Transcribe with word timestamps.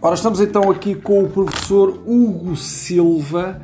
Ora, 0.00 0.14
estamos 0.14 0.40
então 0.40 0.70
aqui 0.70 0.94
com 0.94 1.24
o 1.24 1.28
professor 1.28 1.88
Hugo 2.06 2.54
Silva, 2.54 3.60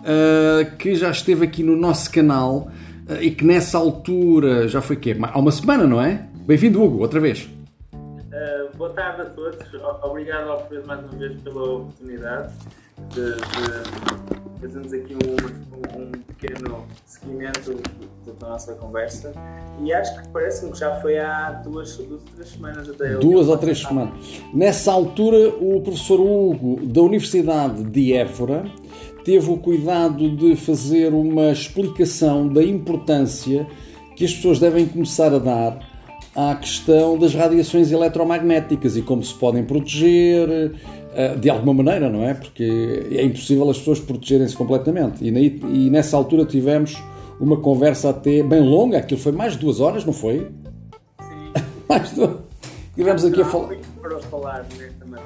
uh, 0.00 0.76
que 0.76 0.94
já 0.94 1.10
esteve 1.10 1.46
aqui 1.46 1.62
no 1.62 1.74
nosso 1.74 2.12
canal 2.12 2.68
uh, 3.08 3.22
e 3.22 3.30
que 3.30 3.42
nessa 3.42 3.78
altura 3.78 4.68
já 4.68 4.82
foi 4.82 4.96
quê? 4.96 5.16
Há 5.18 5.38
uma 5.38 5.50
semana, 5.50 5.86
não 5.86 5.98
é? 5.98 6.28
Bem-vindo, 6.44 6.82
Hugo, 6.82 6.98
outra 6.98 7.18
vez. 7.18 7.48
Uh, 7.94 8.76
boa 8.76 8.90
tarde 8.90 9.22
a 9.22 9.24
todos. 9.24 9.58
Obrigado, 10.02 10.50
Alfredo, 10.50 10.86
mais 10.86 11.00
uma 11.00 11.18
vez 11.18 11.40
pela 11.40 11.64
oportunidade 11.64 12.52
de, 13.14 13.36
de 13.36 14.37
fazermos 14.60 14.92
aqui 14.92 15.14
um, 15.14 16.02
um, 16.02 16.10
pequeno 16.10 16.84
seguimento 17.06 17.76
da 18.40 18.48
nossa 18.48 18.74
conversa. 18.74 19.32
E 19.82 19.92
acho 19.92 20.20
que 20.20 20.28
parece-me 20.28 20.72
que 20.72 20.78
já 20.78 21.00
foi 21.00 21.18
há 21.18 21.50
duas, 21.64 21.96
duas 21.96 22.10
ou 22.10 22.18
três 22.34 22.50
semanas 22.50 22.88
até. 22.88 23.14
Duas 23.16 23.48
ou 23.48 23.58
três 23.58 23.78
semanas. 23.78 24.14
Nessa 24.52 24.92
altura, 24.92 25.48
o 25.60 25.80
professor 25.80 26.20
Hugo, 26.20 26.84
da 26.86 27.02
Universidade 27.02 27.84
de 27.84 28.12
Évora, 28.12 28.64
teve 29.24 29.50
o 29.50 29.56
cuidado 29.56 30.30
de 30.36 30.56
fazer 30.56 31.12
uma 31.12 31.50
explicação 31.50 32.48
da 32.48 32.62
importância 32.62 33.66
que 34.16 34.24
as 34.24 34.34
pessoas 34.34 34.58
devem 34.58 34.86
começar 34.86 35.32
a 35.32 35.38
dar 35.38 35.87
à 36.38 36.54
questão 36.54 37.18
das 37.18 37.34
radiações 37.34 37.90
eletromagnéticas 37.90 38.96
e 38.96 39.02
como 39.02 39.24
se 39.24 39.34
podem 39.34 39.64
proteger 39.64 40.70
eh, 41.12 41.34
de 41.34 41.50
alguma 41.50 41.82
maneira, 41.82 42.08
não 42.08 42.22
é? 42.22 42.32
Porque 42.32 43.08
é 43.10 43.24
impossível 43.24 43.68
as 43.68 43.78
pessoas 43.78 43.98
protegerem-se 43.98 44.54
completamente. 44.56 45.24
E, 45.24 45.90
nessa 45.90 46.16
altura 46.16 46.44
tivemos 46.44 46.96
uma 47.40 47.56
conversa 47.56 48.10
até 48.10 48.40
bem 48.44 48.60
longa, 48.60 48.98
aquilo 48.98 49.20
foi 49.20 49.32
mais 49.32 49.54
de 49.54 49.58
duas 49.58 49.80
horas, 49.80 50.04
não 50.04 50.12
foi? 50.12 50.46
Sim. 51.20 51.62
mais 51.88 52.12
duas. 52.12 52.30
Tivemos 52.94 53.24
aqui 53.24 53.40
a 53.40 53.44
falar. 53.44 53.76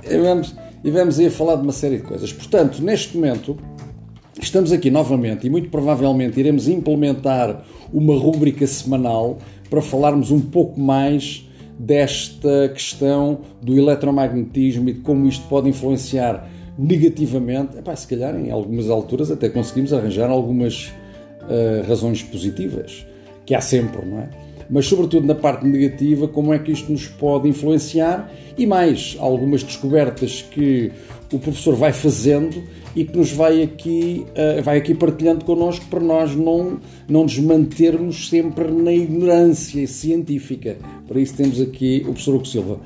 Tivemos, 0.01 0.55
tivemos 0.83 1.19
aí 1.19 1.27
a 1.27 1.31
falar 1.31 1.57
de 1.57 1.63
uma 1.63 1.73
série 1.73 1.99
de 1.99 2.05
coisas. 2.05 2.33
Portanto, 2.33 2.83
neste 2.83 3.17
momento, 3.17 3.59
estamos 4.41 4.73
aqui 4.73 4.91
novamente 4.91 5.47
e 5.47 5.51
muito 5.51 5.69
provavelmente 5.69 6.41
iremos 6.41 6.69
implementar 6.69 7.65
uma 7.93 8.19
rúbrica 8.19 8.67
semanal 8.67 9.37
para 9.73 9.81
falarmos 9.81 10.31
um 10.31 10.39
pouco 10.39 10.79
mais 10.79 11.49
desta 11.79 12.71
questão 12.75 13.39
do 13.63 13.75
eletromagnetismo 13.75 14.91
e 14.91 14.93
de 14.93 15.01
como 15.01 15.27
isto 15.27 15.49
pode 15.49 15.67
influenciar 15.67 16.47
negativamente. 16.79 17.79
Epá, 17.79 17.97
se 17.97 18.07
calhar 18.07 18.37
em 18.37 18.51
algumas 18.51 18.91
alturas 18.91 19.31
até 19.31 19.49
conseguimos 19.49 19.95
arranjar 19.95 20.29
algumas 20.29 20.93
uh, 21.45 21.89
razões 21.89 22.23
positivas, 22.23 23.07
que 23.47 23.55
há 23.55 23.63
sempre, 23.63 24.05
não 24.05 24.19
é? 24.19 24.29
Mas 24.69 24.85
sobretudo 24.85 25.27
na 25.27 25.35
parte 25.35 25.67
negativa, 25.67 26.29
como 26.29 26.53
é 26.53 26.59
que 26.59 26.71
isto 26.71 26.93
nos 26.93 27.07
pode 27.07 27.49
influenciar 27.49 28.31
e 28.59 28.67
mais 28.67 29.17
algumas 29.19 29.63
descobertas 29.63 30.43
que 30.43 30.93
o 31.33 31.39
professor 31.39 31.75
vai 31.75 31.93
fazendo 31.93 32.63
e 32.95 33.05
que 33.05 33.17
nos 33.17 33.33
vai 33.33 33.63
aqui, 33.63 34.27
uh, 34.31 34.63
vai 34.63 34.79
aqui 34.79 34.95
partilhando 34.95 35.45
connosco 35.45 35.87
para 35.87 36.01
nós 36.01 36.37
não, 36.37 36.79
não 37.09 37.23
nos 37.23 37.39
mantermos 37.39 38.29
sempre 38.29 38.71
na 38.71 38.93
ignorância 38.93 39.87
científica. 39.87 40.77
Para 41.09 41.21
isso 41.21 41.35
temos 41.35 41.61
aqui 41.61 42.01
o 42.03 42.13
professor 42.13 42.35
Hugo 42.35 42.47
Silva. 42.47 42.81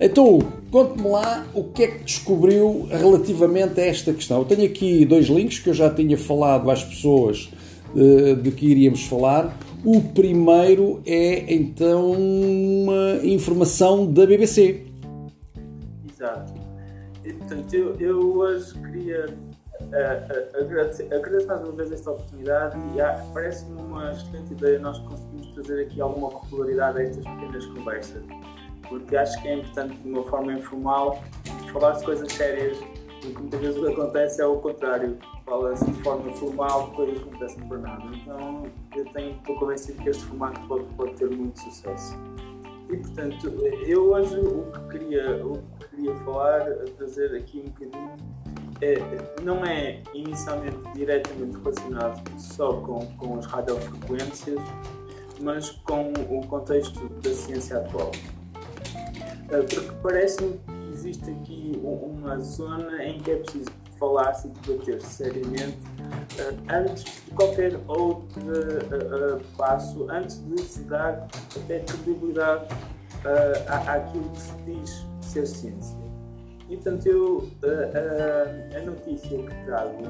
Então, 0.00 0.40
conte-me 0.70 1.08
lá 1.08 1.46
o 1.54 1.62
que 1.64 1.84
é 1.84 1.86
que 1.86 2.04
descobriu 2.04 2.88
relativamente 2.90 3.80
a 3.80 3.86
esta 3.86 4.12
questão. 4.12 4.38
Eu 4.38 4.44
tenho 4.44 4.64
aqui 4.64 5.04
dois 5.04 5.26
links 5.26 5.60
que 5.60 5.70
eu 5.70 5.74
já 5.74 5.88
tinha 5.88 6.18
falado 6.18 6.68
às 6.70 6.82
pessoas 6.82 7.48
uh, 7.94 8.34
de 8.34 8.50
que 8.50 8.66
iríamos 8.66 9.04
falar. 9.04 9.56
O 9.84 10.00
primeiro 10.00 11.00
é 11.06 11.54
então 11.54 12.12
uma 12.12 13.24
informação 13.24 14.06
da 14.06 14.26
BBC. 14.26 14.86
Exato. 16.12 16.51
E, 17.32 17.36
portanto, 17.36 17.74
eu, 17.74 17.96
eu 17.98 18.36
hoje 18.36 18.74
queria 18.74 19.26
uh, 19.26 20.60
agradecer, 20.60 21.12
agradeço 21.12 21.46
mais 21.46 21.62
uma 21.62 21.72
vez 21.72 21.92
esta 21.92 22.10
oportunidade 22.10 22.76
e 22.76 23.32
parece-me 23.32 23.80
uma 23.80 24.12
excelente 24.12 24.52
ideia 24.52 24.78
nós 24.78 24.98
conseguimos 24.98 25.46
trazer 25.54 25.82
aqui 25.84 26.00
alguma 26.00 26.28
regularidade 26.42 26.98
a 26.98 27.02
estas 27.02 27.24
pequenas 27.24 27.66
conversas, 27.66 28.22
porque 28.88 29.16
acho 29.16 29.40
que 29.40 29.48
é 29.48 29.54
importante, 29.54 29.96
de 29.96 30.08
uma 30.08 30.24
forma 30.24 30.52
informal, 30.52 31.22
falar 31.72 31.92
de 31.92 32.04
coisas 32.04 32.30
sérias, 32.32 32.78
porque 33.22 33.38
muitas 33.38 33.60
vezes 33.60 33.78
o 33.78 33.86
que 33.86 33.92
acontece 33.92 34.42
é 34.42 34.46
o 34.46 34.56
contrário, 34.56 35.16
fala-se 35.46 35.90
de 35.90 36.02
forma 36.02 36.32
formal, 36.34 36.92
não 36.98 37.04
acontece 37.04 37.56
por 37.62 37.78
nada. 37.78 38.02
Então 38.14 38.66
eu 38.94 39.04
tenho, 39.12 39.36
estou 39.36 39.58
convencido 39.58 40.02
que 40.02 40.10
este 40.10 40.24
formato 40.24 40.60
pode, 40.66 40.84
pode 40.96 41.14
ter 41.14 41.30
muito 41.30 41.58
sucesso. 41.60 42.14
E 42.90 42.96
portanto, 42.96 43.48
eu 43.86 44.10
hoje 44.10 44.38
o 44.38 44.70
que 44.72 44.98
queria, 44.98 45.46
o 45.46 45.62
queria 46.02 46.16
falar, 46.24 46.64
trazer 46.96 47.34
aqui 47.36 47.60
um 47.60 47.70
bocadinho 47.70 48.16
é, 48.80 48.96
não 49.42 49.64
é 49.64 50.02
inicialmente 50.12 50.76
diretamente 50.92 51.56
relacionado 51.56 52.40
só 52.40 52.72
com, 52.80 53.06
com 53.16 53.38
as 53.38 53.46
radiofrequências, 53.46 54.60
mas 55.40 55.70
com 55.70 56.12
o 56.28 56.44
contexto 56.48 57.08
da 57.20 57.32
ciência 57.32 57.78
atual. 57.78 58.10
Ah, 58.96 59.64
porque 59.68 59.92
parece-me 60.02 60.58
que 60.58 60.92
existe 60.92 61.30
aqui 61.30 61.80
uma 61.80 62.40
zona 62.40 63.04
em 63.04 63.20
que 63.20 63.30
é 63.30 63.36
preciso 63.36 63.70
falar-se 64.00 64.48
e 64.48 64.50
debater 64.50 65.00
seriamente 65.00 65.78
ah, 66.40 66.80
antes 66.80 67.04
de 67.04 67.30
qualquer 67.36 67.78
outro 67.86 68.42
ah, 68.90 69.40
passo, 69.56 70.10
antes 70.10 70.44
de 70.44 70.60
se 70.60 70.80
dar 70.80 71.28
até 71.56 71.78
credibilidade 71.78 72.66
àquilo 73.86 74.28
que 74.30 74.40
se 74.40 74.56
diz 74.66 75.06
ser 75.20 75.46
ciência. 75.46 75.96
E 76.68 76.76
portanto, 76.76 77.06
eu, 77.06 77.48
a, 77.64 78.78
a, 78.78 78.78
a 78.78 78.84
notícia 78.84 79.38
que 79.38 79.64
trago, 79.66 80.02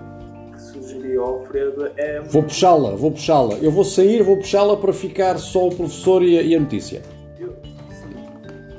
que 0.52 0.62
sugeri 0.62 1.16
ao 1.16 1.40
Alfredo 1.40 1.90
é. 1.96 2.20
Vou 2.20 2.42
puxá-la, 2.42 2.90
vou 2.90 3.10
puxá-la. 3.10 3.54
Eu 3.54 3.70
vou 3.70 3.84
sair, 3.84 4.22
vou 4.22 4.36
puxá-la 4.36 4.76
para 4.76 4.92
ficar 4.92 5.38
só 5.38 5.68
o 5.68 5.74
professor 5.74 6.22
e 6.22 6.38
a, 6.38 6.42
e 6.42 6.54
a 6.54 6.60
notícia. 6.60 7.02
Eu, 7.38 7.52
sim. 7.90 8.12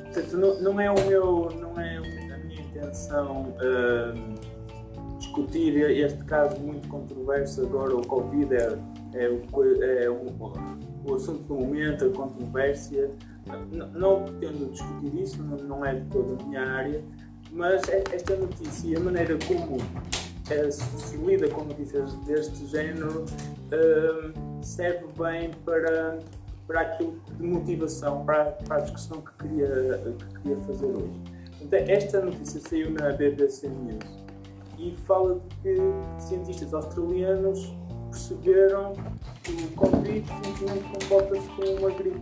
Portanto, 0.04 0.38
não, 0.38 0.62
não, 0.62 0.80
é 0.80 0.90
o 0.90 1.08
meu. 1.08 1.50
Não 1.60 1.80
é 1.80 1.98
a 1.98 2.38
minha 2.38 2.62
intenção 2.62 3.54
uh, 3.58 5.18
discutir 5.18 5.76
este 5.92 6.24
caso 6.26 6.60
muito 6.60 6.88
controverso 6.88 7.64
agora, 7.64 7.96
o 7.96 8.06
Covid 8.06 8.54
é, 8.56 8.78
é, 9.16 9.30
o, 9.30 9.84
é 9.84 10.10
o, 10.10 10.54
o 11.06 11.16
assunto 11.16 11.44
do 11.44 11.56
momento, 11.56 12.06
a 12.06 12.10
controvérsia. 12.10 13.10
Não, 13.94 14.24
pretendo 14.24 14.72
discutir 14.72 15.22
isso, 15.22 15.44
não, 15.44 15.58
não 15.58 15.86
é 15.86 15.96
de 15.96 16.10
toda 16.10 16.42
a 16.42 16.46
minha 16.46 16.62
área 16.62 17.04
mas 17.54 17.88
é, 17.88 18.04
esta 18.12 18.36
notícia, 18.36 18.98
a 18.98 19.00
maneira 19.00 19.38
como 19.48 19.78
é, 20.50 20.72
se 20.72 21.18
lida 21.18 21.48
com 21.50 21.64
notícias 21.64 22.12
deste 22.26 22.66
género, 22.66 23.26
hum, 23.72 24.62
serve 24.62 25.06
bem 25.18 25.52
para, 25.64 26.20
para 26.66 26.82
aquilo 26.82 27.20
de 27.38 27.44
motivação, 27.44 28.26
para, 28.26 28.46
para 28.46 28.78
a 28.78 28.80
discussão 28.80 29.22
que 29.22 29.32
queria, 29.38 29.68
que 30.18 30.40
queria 30.40 30.58
fazer 30.62 30.86
hoje. 30.88 31.22
Então, 31.62 31.80
esta 31.80 32.22
notícia 32.22 32.60
saiu 32.60 32.92
na 32.92 33.12
BBC 33.12 33.70
News 33.70 34.04
e 34.80 34.96
fala 35.06 35.36
de 35.36 35.56
que 35.62 35.78
cientistas 36.18 36.74
australianos 36.74 37.72
perceberam 38.10 38.94
que 39.44 39.52
o 39.52 39.68
Covid 39.76 40.26
simplesmente 40.44 40.84
comporta-se 41.00 41.48
como 41.50 41.72
uma 41.78 41.92
gripe 41.92 42.20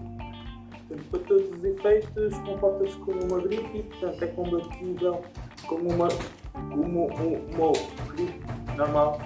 para 1.10 1.20
todos 1.20 1.50
os 1.52 1.64
efeitos, 1.64 2.38
comporta-se 2.40 2.96
como 2.98 3.24
uma 3.24 3.40
gripe 3.42 3.80
e, 3.80 3.84
portanto, 3.84 4.24
é 4.24 4.28
combatível 4.28 5.22
como 5.68 5.90
uma, 5.90 6.08
como 6.54 7.08
uma 7.08 7.72
gripe 8.14 8.40
normal. 8.78 9.22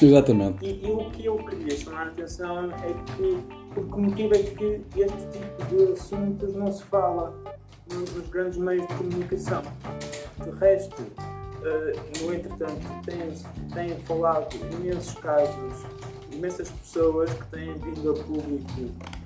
Exatamente. 0.00 0.64
E, 0.64 0.84
e, 0.84 0.90
o 0.90 1.10
que 1.10 1.24
eu 1.24 1.36
queria 1.36 1.76
chamar 1.76 2.06
a 2.06 2.10
atenção 2.10 2.70
é 2.70 2.92
que, 3.16 3.38
por 3.74 3.86
que 3.86 4.00
motivo 4.00 4.34
é 4.34 4.38
que 4.38 4.82
este 4.96 5.38
tipo 5.38 5.64
de 5.68 5.92
assuntos 5.92 6.54
não 6.54 6.72
se 6.72 6.82
fala 6.84 7.34
nos, 7.92 8.28
grandes 8.28 8.58
meios 8.58 8.86
de 8.88 8.94
comunicação. 8.94 9.62
De 10.42 10.50
resto, 10.58 11.00
uh, 11.02 12.24
no 12.24 12.34
entretanto, 12.34 12.86
têm 13.72 13.96
falado 14.00 14.54
imensos 14.72 15.14
casos, 15.14 15.86
imensas 16.32 16.70
pessoas 16.70 17.32
que 17.32 17.46
têm 17.46 17.74
vindo 17.74 18.10
a 18.10 18.14
público 18.14 18.66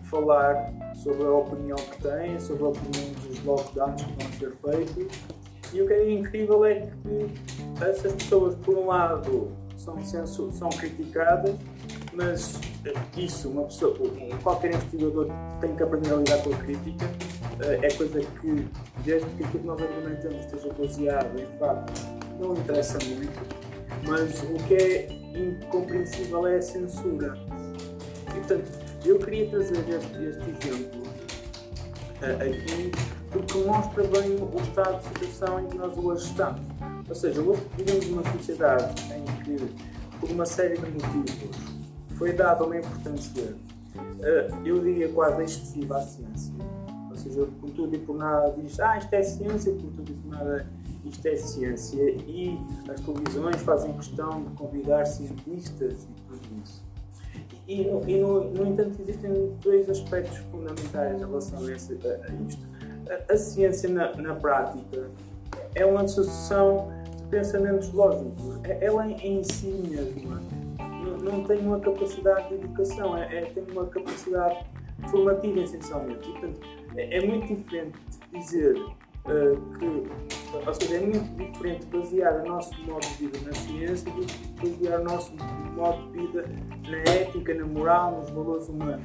falar 0.08 0.72
sobre 0.94 1.24
a 1.26 1.30
opinião 1.30 1.76
que 1.76 2.02
têm, 2.02 2.38
sobre 2.40 2.64
a 2.64 2.68
opinião 2.68 3.12
dos 3.26 3.44
lockdowns 3.44 4.02
que 4.02 4.12
vão 4.12 4.32
ser 4.32 4.52
feitos. 4.56 5.18
E 5.72 5.82
o 5.82 5.86
que 5.86 5.92
é 5.92 6.12
incrível 6.12 6.64
é 6.64 6.80
que 6.80 7.84
essas 7.84 8.12
pessoas, 8.14 8.54
por 8.56 8.76
um 8.76 8.86
lado, 8.86 9.52
são, 9.76 10.02
censur, 10.04 10.50
são 10.52 10.68
criticadas, 10.70 11.54
mas 12.12 12.58
isso, 13.16 13.50
uma 13.50 13.64
pessoa, 13.64 13.96
qualquer 14.42 14.74
investigador 14.74 15.28
tem 15.60 15.76
que 15.76 15.82
aprender 15.82 16.12
a 16.12 16.16
lidar 16.16 16.42
com 16.42 16.54
a 16.54 16.56
crítica. 16.56 17.06
Eh, 17.60 17.80
é 17.82 17.90
coisa 17.92 18.20
que, 18.20 18.66
desde 19.04 19.28
que 19.30 19.44
aquilo 19.44 19.60
que 19.60 19.66
nós 19.66 19.80
argumentamos 19.80 20.46
esteja 20.46 20.72
baseado 20.72 21.38
em 21.38 21.58
facto, 21.58 22.08
não 22.40 22.54
interessa 22.54 22.98
muito. 23.04 23.68
Mas 24.06 24.42
o 24.42 24.54
que 24.66 24.74
é 24.74 25.08
incompreensível 25.38 26.46
é 26.46 26.56
a 26.56 26.62
censura. 26.62 27.36
E, 28.28 28.34
portanto, 28.34 28.87
eu 29.08 29.18
queria 29.18 29.48
trazer 29.48 29.78
este, 29.88 30.24
este 30.24 30.68
exemplo 30.68 31.00
uh, 31.00 32.42
aqui 32.42 32.92
porque 33.30 33.58
mostra 33.58 34.04
bem 34.04 34.36
o 34.36 34.60
estado 34.60 34.98
de 34.98 35.08
situação 35.08 35.60
em 35.60 35.66
que 35.66 35.76
nós 35.76 35.96
hoje 35.96 36.26
estamos. 36.26 36.60
Ou 37.08 37.14
seja, 37.14 37.40
hoje 37.40 37.62
vivemos 37.76 38.06
numa 38.08 38.32
sociedade 38.32 39.02
em 39.14 39.24
que, 39.42 39.74
por 40.20 40.30
uma 40.30 40.44
série 40.44 40.76
de 40.76 40.90
motivos, 40.90 41.54
foi 42.16 42.32
dada 42.32 42.64
uma 42.64 42.76
importância, 42.76 43.54
uh, 43.96 44.66
eu 44.66 44.78
diria 44.80 45.08
quase 45.10 45.42
excessiva 45.42 45.98
à 45.98 46.02
ciência. 46.02 46.52
Ou 47.10 47.16
seja, 47.16 47.46
por 47.60 47.70
tudo 47.70 47.96
e 47.96 47.98
por 47.98 48.16
nada 48.16 48.54
diz, 48.58 48.78
ah, 48.80 48.98
isto 48.98 49.12
é 49.12 49.22
ciência, 49.22 49.72
por 49.72 49.90
tudo 49.90 50.10
e 50.10 50.14
por 50.14 50.30
nada 50.30 50.66
isto 51.04 51.26
é 51.26 51.36
ciência. 51.36 52.10
E 52.10 52.58
as 52.90 53.00
televisões 53.00 53.56
fazem 53.62 53.92
questão 53.94 54.42
de 54.42 54.50
convidar 54.50 55.06
cientistas 55.06 56.06
e. 56.34 56.37
E, 57.68 57.84
no, 57.84 58.08
e 58.08 58.18
no, 58.18 58.44
no, 58.44 58.66
entanto, 58.66 58.98
existem 59.02 59.30
dois 59.62 59.88
aspectos 59.90 60.38
fundamentais 60.50 61.20
em 61.20 61.26
relação 61.26 61.66
a, 61.66 61.72
esse, 61.72 61.92
a, 61.92 62.32
isto. 62.48 62.66
A, 63.10 63.32
a 63.32 63.36
ciência, 63.36 63.90
na, 63.90 64.16
na 64.16 64.34
prática, 64.34 65.10
é 65.74 65.84
uma 65.84 66.08
sucessão 66.08 66.88
de 67.18 67.24
pensamentos 67.24 67.92
lógicos. 67.92 68.64
É, 68.64 68.86
ela 68.86 69.06
em 69.06 69.44
si 69.44 69.66
mesma 69.66 70.40
não, 70.78 71.18
não 71.18 71.44
tem 71.44 71.58
uma 71.58 71.78
capacidade 71.78 72.48
de 72.48 72.54
educação, 72.54 73.16
é, 73.16 73.36
é, 73.36 73.44
tem 73.46 73.64
uma 73.70 73.86
capacidade 73.86 74.64
formativa, 75.10 75.60
essencialmente. 75.60 76.26
E, 76.26 76.32
portanto, 76.32 76.60
é, 76.96 77.18
é 77.18 77.26
muito 77.26 77.54
diferente 77.54 77.98
dizer 78.32 78.82
uh, 79.28 79.78
que, 79.78 80.66
ou 80.66 80.74
seja, 80.74 80.96
é 80.96 81.00
muito 81.00 81.36
diferente 81.36 81.86
basear 81.86 82.42
o 82.42 82.48
nosso 82.48 82.74
modo 82.84 83.00
de 83.00 83.26
vida 83.26 83.38
na 83.46 83.54
ciência 83.54 84.10
do 84.12 84.26
que 84.26 84.68
basear 84.68 85.00
o 85.00 85.04
nosso 85.04 85.32
modo 85.74 86.10
de 86.10 86.18
vida 86.18 86.44
na 86.88 86.98
ética, 87.12 87.54
na 87.54 87.66
moral, 87.66 88.20
nos 88.20 88.30
valores 88.30 88.68
humanos. 88.68 89.04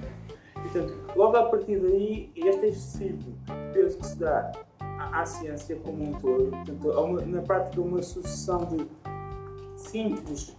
Portanto, 0.54 0.94
logo 1.16 1.38
a 1.38 1.44
partir 1.50 1.80
daí, 1.80 2.32
este 2.36 2.68
excessivo 2.68 3.34
peso 3.74 3.98
que 3.98 4.06
se 4.06 4.18
dá 4.18 4.52
à, 4.80 5.26
ciência 5.26 5.76
como 5.78 6.10
um 6.10 6.14
todo, 6.14 6.52
portanto, 6.52 6.90
uma, 6.90 7.22
na 7.22 7.42
prática, 7.42 7.82
uma 7.82 8.02
sucessão 8.02 8.66
de 8.66 8.88
simples 9.76 10.56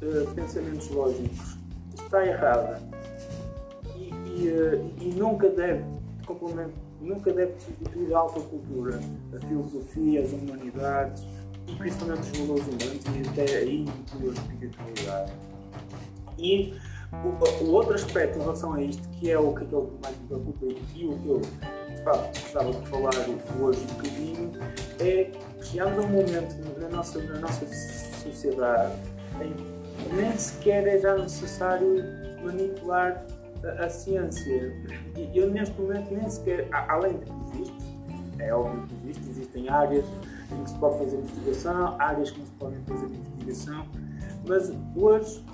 uh, 0.00 0.32
pensamentos 0.34 0.88
lógicos 0.90 1.58
está 1.94 2.24
errada 2.24 2.80
e, 3.96 4.10
e, 4.10 4.48
uh, 4.48 4.90
e 5.00 5.14
nunca 5.16 5.48
deve 5.50 5.84
nunca 7.00 7.32
deve 7.32 7.54
substituir 7.60 8.14
a 8.14 8.18
alta 8.18 8.40
cultura, 8.40 9.00
a 9.34 9.46
filosofia, 9.46 10.22
as 10.22 10.32
humanidades 10.32 11.24
principalmente 11.76 12.30
os 12.30 12.38
valores 12.38 12.66
humanos 12.66 13.04
e 13.14 13.28
até 13.28 13.56
aí 13.56 13.82
inclui 13.82 14.30
a 14.30 14.32
espiritualidade. 14.32 15.32
E 16.38 16.74
o, 17.12 17.64
o, 17.64 17.72
outro 17.72 17.94
aspecto 17.94 18.38
em 18.38 18.42
relação 18.42 18.74
a 18.74 18.82
isto, 18.82 19.08
que 19.10 19.30
é 19.30 19.38
o 19.38 19.54
que, 19.54 19.64
é 19.64 19.66
que 19.66 19.74
mais 19.74 20.16
me 20.18 20.26
preocupa 20.28 20.66
e 20.94 21.06
o 21.06 21.18
que 21.18 21.28
eu 21.28 21.40
de 21.40 22.02
facto 22.04 22.40
gostava 22.40 22.72
de 22.72 22.86
falar 22.88 23.14
hoje 23.60 23.80
um 23.80 23.86
bocadinho, 23.86 24.52
é 25.00 25.24
que 25.24 25.66
chegamos 25.66 26.04
a 26.04 26.06
um 26.06 26.10
momento 26.10 26.80
na 26.80 26.88
nossa, 26.88 27.20
na 27.22 27.38
nossa 27.40 27.66
sociedade 28.22 28.94
em 29.40 29.52
que 29.52 30.14
nem 30.14 30.36
sequer 30.36 30.86
é 30.86 30.98
já 30.98 31.16
necessário 31.16 32.04
manipular 32.42 33.24
a, 33.64 33.88
ciência. 33.88 34.72
E 35.16 35.30
eu 35.38 35.50
neste 35.50 35.80
momento 35.80 36.12
nem 36.14 36.28
sequer, 36.28 36.68
além 36.72 37.18
de 37.18 37.24
que 37.24 37.32
existe, 37.54 37.98
é 38.38 38.54
óbvio 38.54 38.86
que 38.86 38.94
existe, 39.04 39.30
existem 39.30 39.68
áreas 39.68 40.04
em 40.52 40.62
que 40.62 40.70
se 40.70 40.78
pode 40.78 40.98
fazer 40.98 41.16
investigação, 41.16 41.96
áreas 41.98 42.30
que 42.30 42.38
não 42.38 42.46
se 42.46 42.52
podem 42.52 42.78
fazer 42.86 43.06
investigação, 43.06 43.86
mas 44.46 44.72
hoje 44.96 45.44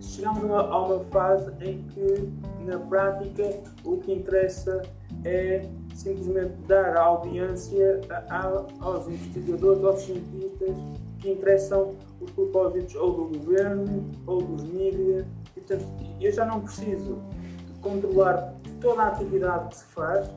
chegamos 0.00 0.50
a 0.50 0.78
uma 0.78 1.00
fase 1.04 1.50
em 1.60 1.82
que, 1.88 2.32
na 2.64 2.78
prática, 2.78 3.60
o 3.84 3.98
que 3.98 4.12
interessa 4.12 4.82
é 5.24 5.68
simplesmente 5.94 6.54
dar 6.66 6.96
a 6.96 7.02
audiência 7.02 8.00
a, 8.10 8.64
aos 8.80 9.08
investigadores, 9.08 9.84
aos 9.84 10.00
cientistas 10.02 10.76
que 11.18 11.30
interessam 11.30 11.94
os 12.20 12.30
propósitos 12.30 12.94
ou 12.94 13.12
do 13.12 13.38
governo 13.38 14.08
ou 14.26 14.42
dos 14.42 14.62
mídias. 14.64 15.26
portanto, 15.54 15.84
eu 16.20 16.32
já 16.32 16.44
não 16.44 16.60
preciso 16.60 17.18
controlar 17.80 18.54
toda 18.80 19.02
a 19.02 19.08
atividade 19.08 19.68
que 19.68 19.76
se 19.76 19.84
faz 19.94 20.28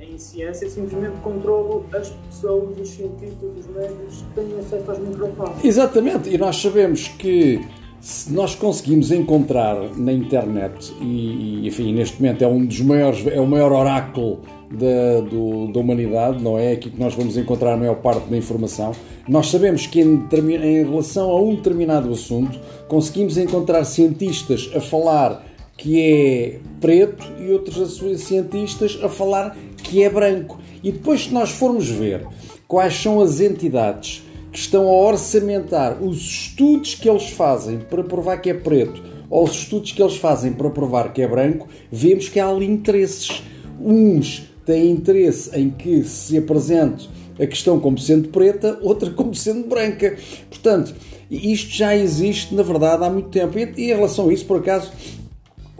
em 0.00 0.18
ciência, 0.18 0.68
simplesmente 0.68 1.16
controlo 1.22 1.86
as 1.94 2.10
pessoas, 2.10 2.78
os 2.78 2.88
cientistas, 2.88 3.50
os 3.58 3.66
médicos 3.68 4.22
que 4.22 4.40
têm 4.40 4.58
acesso 4.58 4.90
aos 4.90 4.98
microfones. 4.98 5.64
Exatamente, 5.64 6.28
e 6.28 6.36
nós 6.36 6.60
sabemos 6.60 7.08
que 7.08 7.60
se 8.00 8.32
nós 8.32 8.54
conseguimos 8.54 9.12
encontrar 9.12 9.76
na 9.96 10.12
internet, 10.12 10.92
e, 11.00 11.66
enfim, 11.66 11.92
neste 11.92 12.20
momento 12.20 12.42
é 12.42 12.48
um 12.48 12.64
dos 12.64 12.80
maiores, 12.80 13.26
é 13.26 13.40
o 13.40 13.46
maior 13.46 13.72
oráculo 13.72 14.40
da, 14.70 15.20
do, 15.20 15.70
da 15.70 15.80
humanidade, 15.80 16.42
não 16.42 16.58
é? 16.58 16.72
Aqui 16.72 16.90
que 16.90 16.98
nós 16.98 17.14
vamos 17.14 17.36
encontrar 17.36 17.74
a 17.74 17.76
maior 17.76 17.96
parte 17.96 18.28
da 18.28 18.36
informação. 18.36 18.92
Nós 19.28 19.50
sabemos 19.50 19.86
que 19.86 20.00
em, 20.00 20.26
em 20.32 20.84
relação 20.84 21.30
a 21.30 21.40
um 21.42 21.54
determinado 21.54 22.10
assunto, 22.10 22.58
conseguimos 22.88 23.36
encontrar 23.36 23.84
cientistas 23.84 24.70
a 24.74 24.80
falar 24.80 25.44
que 25.80 25.98
é 25.98 26.58
preto 26.78 27.24
e 27.40 27.50
outros 27.50 27.98
cientistas 28.18 28.98
a 29.02 29.08
falar 29.08 29.56
que 29.78 30.02
é 30.02 30.10
branco. 30.10 30.60
E 30.84 30.92
depois, 30.92 31.22
se 31.22 31.32
nós 31.32 31.50
formos 31.50 31.88
ver 31.88 32.26
quais 32.68 32.94
são 32.94 33.22
as 33.22 33.40
entidades 33.40 34.22
que 34.52 34.58
estão 34.58 34.86
a 34.86 34.92
orçamentar 34.92 36.02
os 36.02 36.18
estudos 36.18 36.94
que 36.94 37.08
eles 37.08 37.30
fazem 37.30 37.78
para 37.78 38.04
provar 38.04 38.36
que 38.42 38.50
é 38.50 38.54
preto 38.54 39.02
ou 39.30 39.44
os 39.44 39.52
estudos 39.52 39.92
que 39.92 40.02
eles 40.02 40.16
fazem 40.16 40.52
para 40.52 40.68
provar 40.68 41.14
que 41.14 41.22
é 41.22 41.26
branco, 41.26 41.66
vemos 41.90 42.28
que 42.28 42.38
há 42.38 42.46
ali 42.46 42.66
interesses. 42.66 43.42
Uns 43.80 44.50
têm 44.66 44.90
interesse 44.90 45.58
em 45.58 45.70
que 45.70 46.04
se 46.04 46.36
apresente 46.36 47.08
a 47.40 47.46
questão 47.46 47.80
como 47.80 47.98
sendo 47.98 48.28
preta, 48.28 48.78
outra 48.82 49.08
como 49.14 49.34
sendo 49.34 49.66
branca. 49.66 50.14
Portanto, 50.50 50.94
isto 51.30 51.70
já 51.70 51.96
existe, 51.96 52.54
na 52.54 52.62
verdade, 52.62 53.02
há 53.02 53.08
muito 53.08 53.30
tempo. 53.30 53.58
E 53.58 53.62
em 53.62 53.94
relação 53.94 54.28
a 54.28 54.32
isso, 54.32 54.44
por 54.44 54.58
acaso, 54.58 54.92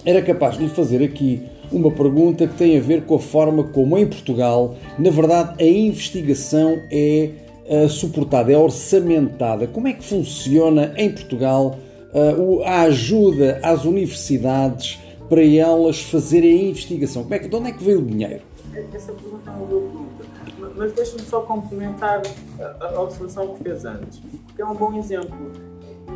era 0.05 0.23
capaz 0.23 0.57
de 0.57 0.65
lhe 0.65 0.69
fazer 0.69 1.03
aqui 1.03 1.43
uma 1.71 1.91
pergunta 1.91 2.47
que 2.47 2.55
tem 2.55 2.77
a 2.77 2.81
ver 2.81 3.03
com 3.03 3.15
a 3.15 3.19
forma 3.19 3.65
como 3.65 3.97
em 3.97 4.07
Portugal, 4.07 4.75
na 4.99 5.11
verdade, 5.11 5.63
a 5.63 5.67
investigação 5.67 6.81
é 6.91 7.31
uh, 7.67 7.89
suportada, 7.89 8.53
é 8.53 8.57
orçamentada. 8.57 9.67
Como 9.67 9.87
é 9.87 9.93
que 9.93 10.03
funciona 10.03 10.93
em 10.97 11.11
Portugal 11.13 11.79
uh, 12.13 12.63
a 12.65 12.83
ajuda 12.83 13.61
às 13.63 13.85
universidades 13.85 14.99
para 15.29 15.45
elas 15.45 16.01
fazerem 16.03 16.59
a 16.59 16.63
investigação? 16.65 17.23
Como 17.23 17.35
é 17.35 17.39
que, 17.39 17.49
de 17.49 17.55
onde 17.55 17.69
é 17.69 17.73
que 17.73 17.85
veio 17.85 18.01
o 18.01 18.05
dinheiro? 18.05 18.43
Essa 18.93 19.13
pergunta 19.13 19.51
é 19.51 19.53
uma 19.53 19.67
boa 19.67 19.83
pergunta, 19.83 20.73
mas 20.77 20.93
deixa-me 20.93 21.23
só 21.23 21.41
complementar 21.43 22.23
a 22.81 23.01
observação 23.01 23.55
que 23.55 23.65
fez 23.65 23.85
antes, 23.85 24.21
que 24.55 24.63
é 24.63 24.67
um 24.67 24.75
bom 24.75 24.97
exemplo. 24.97 25.70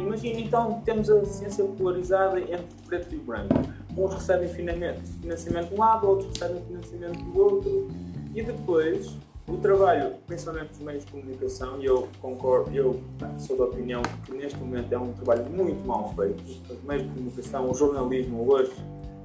Imagina 0.04 0.40
então 0.40 0.82
temos 0.84 1.08
a 1.08 1.25
ciência 1.25 1.64
polarizada 1.64 2.38
entre 2.40 2.66
preto 2.87 3.14
e 3.14 3.18
branco. 3.18 3.54
Uns 3.96 4.14
recebem 4.14 4.49
financiamento 4.49 5.68
de 5.68 5.75
um 5.75 5.78
lado, 5.78 6.06
outros 6.06 6.28
recebem 6.28 6.62
financiamento 6.64 7.25
do 7.25 7.40
outro, 7.40 7.88
e 8.34 8.42
depois 8.42 9.16
o 9.46 9.56
trabalho, 9.58 10.12
principalmente 10.26 10.68
dos 10.68 10.80
meios 10.80 11.04
de 11.04 11.12
comunicação, 11.12 11.80
e 11.80 11.84
eu 11.84 12.08
concordo, 12.20 12.75
eu 12.75 13.00
sou 13.38 13.56
da 13.56 13.64
opinião 13.64 14.02
que 14.25 14.32
neste 14.32 14.58
momento 14.58 14.92
é 14.92 14.99
um 14.99 15.12
trabalho 15.12 15.44
muito 15.50 15.87
mal 15.87 16.14
feito. 16.16 16.42
Os 16.70 16.82
meios 16.84 17.02
de 17.04 17.08
comunicação, 17.11 17.70
o 17.70 17.75
jornalismo 17.75 18.50
hoje 18.50 18.73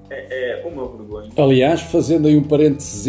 é, 0.10 0.62
é 0.62 0.68
uma 0.68 0.88
vergonha. 0.88 1.30
Aliás, 1.38 1.82
fazendo 1.82 2.28
aí 2.28 2.38
um 2.38 2.44
parênteses, 2.44 3.06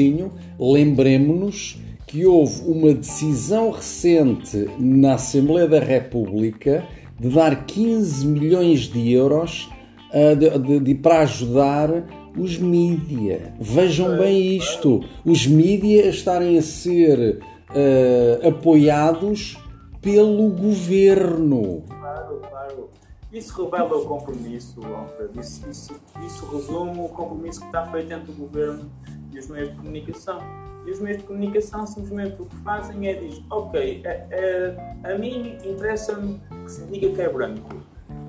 lembremos-nos 0.59 1.79
que 2.07 2.27
houve 2.27 2.63
uma 2.69 2.93
decisão 2.93 3.71
recente 3.71 4.69
na 4.79 5.15
Assembleia 5.15 5.69
da 5.69 5.79
República 5.79 6.85
de 7.21 7.29
dar 7.29 7.67
15 7.67 8.27
milhões 8.27 8.81
de 8.89 9.13
euros 9.13 9.69
uh, 10.11 10.35
de, 10.35 10.59
de, 10.59 10.81
de, 10.81 10.95
para 10.95 11.21
ajudar 11.21 11.91
os 12.35 12.57
mídia. 12.57 13.55
Vejam 13.61 14.17
bem 14.17 14.57
isto: 14.57 15.05
os 15.23 15.47
mídia 15.47 16.07
estarem 16.09 16.57
a 16.57 16.63
ser 16.63 17.41
uh, 17.71 18.49
apoiados 18.49 19.59
pelo 20.01 20.49
governo. 20.49 21.83
Claro, 21.87 22.41
claro. 22.49 22.89
Isso 23.31 23.63
revela 23.63 23.99
o 23.99 24.07
compromisso, 24.07 24.81
Alfred. 24.83 25.39
Isso, 25.39 25.69
isso, 25.71 25.95
isso 26.27 26.47
resume 26.47 27.01
o 27.01 27.09
compromisso 27.09 27.61
que 27.61 27.67
está 27.67 27.85
feito 27.87 28.11
entre 28.11 28.33
o 28.33 28.35
governo 28.35 28.91
e 29.31 29.39
os 29.39 29.47
meios 29.47 29.69
de 29.69 29.77
comunicação. 29.77 30.39
E 30.87 30.91
os 30.91 31.01
meios 31.01 31.19
de 31.19 31.25
comunicação 31.25 31.87
simplesmente 31.87 32.41
o 32.41 32.47
que 32.47 32.57
fazem 32.57 33.07
é 33.07 33.15
dizer: 33.15 33.43
Ok, 33.51 34.03
a, 34.07 35.09
a, 35.09 35.13
a 35.13 35.19
mim 35.19 35.57
interessa-me 35.65 36.41
que 36.65 36.71
se 36.71 36.85
diga 36.87 37.11
que 37.11 37.23
é 37.23 37.29
branco 37.29 37.81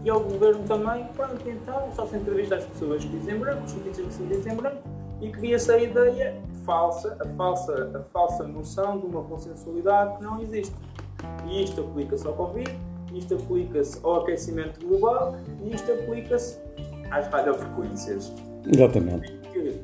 e 0.03 0.09
ao 0.09 0.19
governo 0.19 0.63
também, 0.67 1.05
pronto, 1.15 1.47
então 1.47 1.91
só 1.95 2.07
se 2.07 2.17
entrevista 2.17 2.55
as 2.55 2.65
pessoas 2.65 3.03
que 3.03 3.09
dizem 3.11 3.37
branco, 3.37 3.63
os 3.63 3.71
cientistas 3.71 4.05
que 4.07 4.13
se 4.13 4.23
dizem 4.23 4.55
branco, 4.55 4.81
e 5.21 5.29
cria-se 5.29 5.71
a 5.71 5.77
ideia 5.77 6.41
falsa, 6.65 7.15
a 7.19 7.27
falsa, 7.35 7.91
a 7.93 7.99
falsa 8.11 8.47
noção 8.47 8.99
de 8.99 9.05
uma 9.05 9.23
consensualidade 9.23 10.17
que 10.17 10.23
não 10.23 10.41
existe. 10.41 10.73
E 11.47 11.63
isto 11.63 11.81
aplica-se 11.81 12.25
ao 12.25 12.33
Covid, 12.33 12.71
isto 13.13 13.35
aplica-se 13.35 13.99
ao 14.03 14.21
aquecimento 14.21 14.83
global 14.83 15.35
e 15.63 15.75
isto 15.75 15.91
aplica-se 15.91 16.57
às 17.11 17.27
radiofrequências. 17.27 18.33
Exatamente. 18.65 19.31
Que 19.53 19.75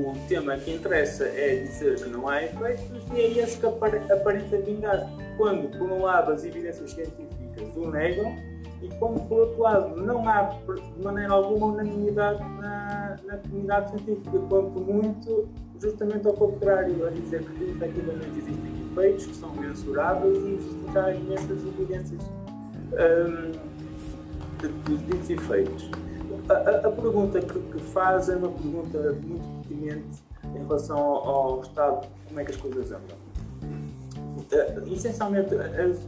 o 0.00 0.16
tema 0.28 0.56
que 0.56 0.72
interessa 0.72 1.24
é 1.24 1.56
dizer 1.56 1.96
que 1.96 2.08
não 2.08 2.28
há 2.28 2.44
efeitos 2.44 2.84
e 3.14 3.20
é 3.20 3.38
esse 3.38 3.58
que 3.58 3.66
aparenta 3.66 4.58
vingar. 4.58 5.10
Quando, 5.36 5.68
por 5.78 5.90
um 5.90 6.02
lado, 6.02 6.32
as 6.32 6.44
evidências 6.44 6.92
científicas 6.92 7.76
o 7.76 7.90
negam 7.90 8.36
e 8.82 8.88
como, 8.98 9.20
por 9.26 9.40
outro 9.40 9.62
lado, 9.62 9.96
não 9.96 10.28
há 10.28 10.42
de 10.42 11.02
maneira 11.02 11.32
alguma 11.32 11.66
unanimidade 11.68 12.40
na, 12.60 13.16
na 13.24 13.36
comunidade 13.38 13.90
científica, 13.90 14.38
quanto 14.48 14.80
muito, 14.80 15.48
justamente 15.80 16.26
ao 16.26 16.34
contrário, 16.34 17.06
a 17.06 17.10
dizer 17.10 17.42
que 17.42 17.64
efetivamente 17.64 18.38
existem 18.38 18.90
efeitos 18.90 19.26
que 19.26 19.36
são 19.36 19.54
mensuráveis 19.54 20.36
e 20.36 20.54
existem 20.54 21.20
imensas 21.20 21.66
evidências 21.66 22.22
um, 22.92 23.52
de, 24.58 24.96
de, 24.96 25.18
de 25.18 25.32
efeitos. 25.32 25.90
A, 26.48 26.52
a, 26.52 26.76
a, 26.86 26.90
pergunta 26.92 27.40
que, 27.40 27.58
que 27.58 27.80
faz 27.80 28.28
é 28.28 28.36
uma 28.36 28.50
pergunta 28.50 29.16
muito 29.22 29.55
pertinente 29.76 30.22
em 30.54 30.66
relação 30.66 30.98
ao, 30.98 31.28
ao 31.28 31.62
estado, 31.62 32.08
como 32.26 32.40
é 32.40 32.44
que 32.44 32.50
as 32.52 32.56
coisas 32.56 32.92
andam. 32.92 33.16
Uh, 34.36 34.92
essencialmente, 34.92 35.54
as, 35.54 36.06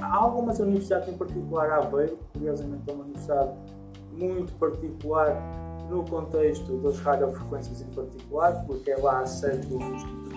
há 0.00 0.16
algumas 0.16 0.58
universidades, 0.58 1.08
em 1.08 1.16
particular 1.16 1.70
a 1.70 1.76
Aveiro, 1.76 2.18
curiosamente 2.32 2.82
é 2.88 2.92
uma 2.92 3.04
universidade 3.04 3.52
muito 4.12 4.52
particular 4.54 5.36
no 5.88 6.04
contexto 6.04 6.76
das 6.78 6.98
radiofrequências 6.98 7.80
em 7.80 7.86
particular, 7.86 8.64
porque 8.66 8.90
é 8.90 8.96
lá 8.98 9.20
a 9.20 9.26
sede 9.26 9.66
do 9.68 9.76
Instituto 9.76 10.28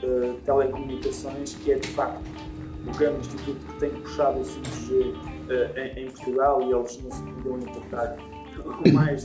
de 0.00 0.40
Telecomunicações, 0.44 1.54
que 1.56 1.72
é 1.72 1.78
de 1.78 1.88
facto 1.88 2.22
o 2.86 2.98
grande 2.98 3.20
instituto 3.20 3.64
que 3.66 3.78
tem 3.78 3.90
puxado 3.90 4.40
o 4.40 4.42
5G 4.42 5.14
uh, 5.14 5.98
em, 5.98 6.10
Portugal 6.10 6.62
e 6.62 6.72
eles 6.72 7.00
não 7.02 7.10
se 7.10 7.22
podiam 7.22 7.58
importar 7.58 8.16
mais 8.92 9.22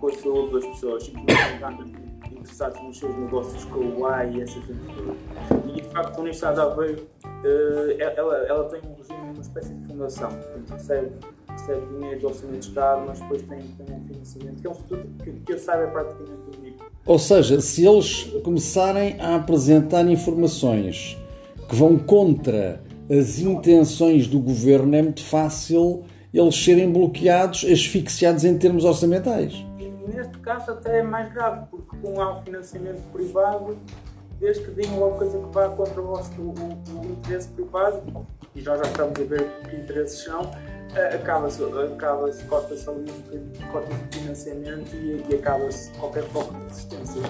com 0.00 0.08
a 0.08 0.12
saúde 0.12 0.52
das 0.54 0.66
pessoas, 0.66 1.04
simplesmente 1.04 2.10
interessados 2.32 2.82
nos 2.82 2.98
seus 2.98 3.16
negócios 3.16 3.64
com 3.64 3.80
o 3.80 4.06
AI 4.06 4.36
e 4.36 4.42
essa 4.42 4.58
toda. 4.60 5.68
E 5.68 5.80
de 5.80 5.88
facto 5.88 6.16
a 6.16 6.20
Universidade 6.20 6.54
de 6.54 6.60
Aveiro 6.60 7.02
uh, 7.24 8.00
ela, 8.00 8.36
ela 8.46 8.64
tem 8.64 8.80
um 8.80 8.94
regime, 8.94 9.32
uma 9.32 9.42
espécie 9.42 9.74
de 9.74 9.86
fundação, 9.86 10.30
portanto 10.30 10.70
recebe, 10.70 11.10
recebe 11.48 11.86
dinheiro 11.86 12.20
do 12.20 12.26
Orçamento 12.28 12.60
de 12.60 12.68
Estado, 12.68 13.04
mas 13.06 13.20
depois 13.20 13.42
tem, 13.42 13.58
tem 13.58 13.96
um 13.96 14.06
financiamento, 14.06 14.60
que 14.60 14.66
é 14.66 14.70
um 14.70 14.72
instituto 14.72 15.08
que, 15.22 15.32
que 15.32 15.52
eu 15.52 15.58
saiba 15.58 15.82
é 15.84 15.86
praticamente 15.88 16.58
único. 16.58 16.84
Ou 17.06 17.18
seja, 17.18 17.60
se 17.60 17.86
eles 17.86 18.24
começarem 18.42 19.20
a 19.20 19.36
apresentar 19.36 20.06
informações 20.08 21.18
que 21.68 21.74
vão 21.74 21.98
contra 21.98 22.82
as 23.10 23.38
intenções 23.38 24.26
do 24.26 24.38
governo, 24.38 24.94
é 24.94 25.02
muito 25.02 25.24
fácil 25.24 26.04
eles 26.32 26.54
serem 26.54 26.90
bloqueados, 26.92 27.64
asfixiados 27.64 28.44
em 28.44 28.56
termos 28.56 28.84
orçamentais. 28.84 29.69
Neste 30.14 30.38
caso 30.38 30.72
até 30.72 30.98
é 30.98 31.02
mais 31.02 31.32
grave, 31.32 31.66
porque 31.70 31.96
como 31.96 32.20
há 32.20 32.38
um 32.38 32.42
financiamento 32.42 33.00
privado, 33.12 33.78
desde 34.38 34.64
que 34.64 34.70
digam 34.72 34.94
alguma 34.94 35.18
coisa 35.18 35.38
que 35.38 35.54
vá 35.54 35.68
contra 35.68 36.00
o, 36.00 36.14
o, 36.14 37.00
o, 37.00 37.04
interesse 37.04 37.48
privado, 37.48 38.26
e 38.54 38.60
já 38.60 38.76
já 38.76 38.82
estamos 38.82 39.20
a 39.20 39.24
ver 39.24 39.44
que 39.68 39.76
interesses 39.76 40.24
são, 40.24 40.50
eh, 40.96 41.14
acaba-se, 41.14 41.62
acaba-se 41.62 42.44
corta-se 42.44 42.88
ali 42.88 43.12
corta-se 43.70 43.94
o 43.94 44.20
financiamento 44.20 44.96
e, 44.96 45.24
e 45.28 45.34
acaba-se 45.36 45.92
qualquer 45.92 46.24
foco 46.24 46.52
de 46.54 46.66
assistência. 46.66 47.22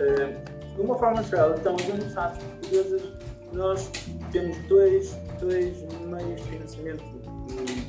Eh, 0.00 0.54
de 0.74 0.80
uma 0.80 0.98
forma 0.98 1.22
geral, 1.22 1.54
então, 1.54 1.76
as 1.76 1.86
universidades 1.86 2.42
portuguesas, 2.42 3.02
nós 3.52 3.90
temos 4.32 4.56
dois, 4.66 5.16
dois 5.40 5.82
meios 6.00 6.42
de 6.42 6.48
financiamento 6.48 7.04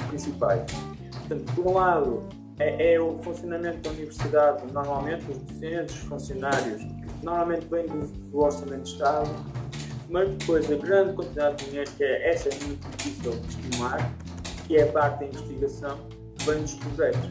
principais. 0.09 0.61
Portanto, 1.11 1.53
por 1.55 1.67
um 1.67 1.73
lado, 1.73 2.23
é, 2.59 2.93
é, 2.93 2.99
o 2.99 3.17
funcionamento 3.17 3.79
da 3.79 3.89
universidade, 3.91 4.71
normalmente 4.71 5.29
os 5.29 5.37
docentes, 5.39 5.95
os 5.95 6.03
funcionários, 6.03 6.81
normalmente 7.21 7.65
vem 7.67 7.85
do, 7.87 8.07
do, 8.07 8.39
orçamento 8.39 8.83
de 8.83 8.91
Estado, 8.91 9.29
mas 10.09 10.29
depois 10.29 10.71
a 10.71 10.75
grande 10.75 11.13
quantidade 11.13 11.57
de 11.57 11.69
dinheiro, 11.69 11.91
que 11.91 12.03
é 12.03 12.29
essa 12.29 12.49
é 12.49 12.63
muito 12.65 12.97
difícil 12.97 13.31
de 13.31 13.47
estimar, 13.47 14.15
que 14.67 14.77
é 14.77 14.83
a 14.83 14.91
parte 14.91 15.19
da 15.19 15.25
investigação, 15.25 15.99
vem 16.45 16.61
dos 16.61 16.75
projetos. 16.75 17.29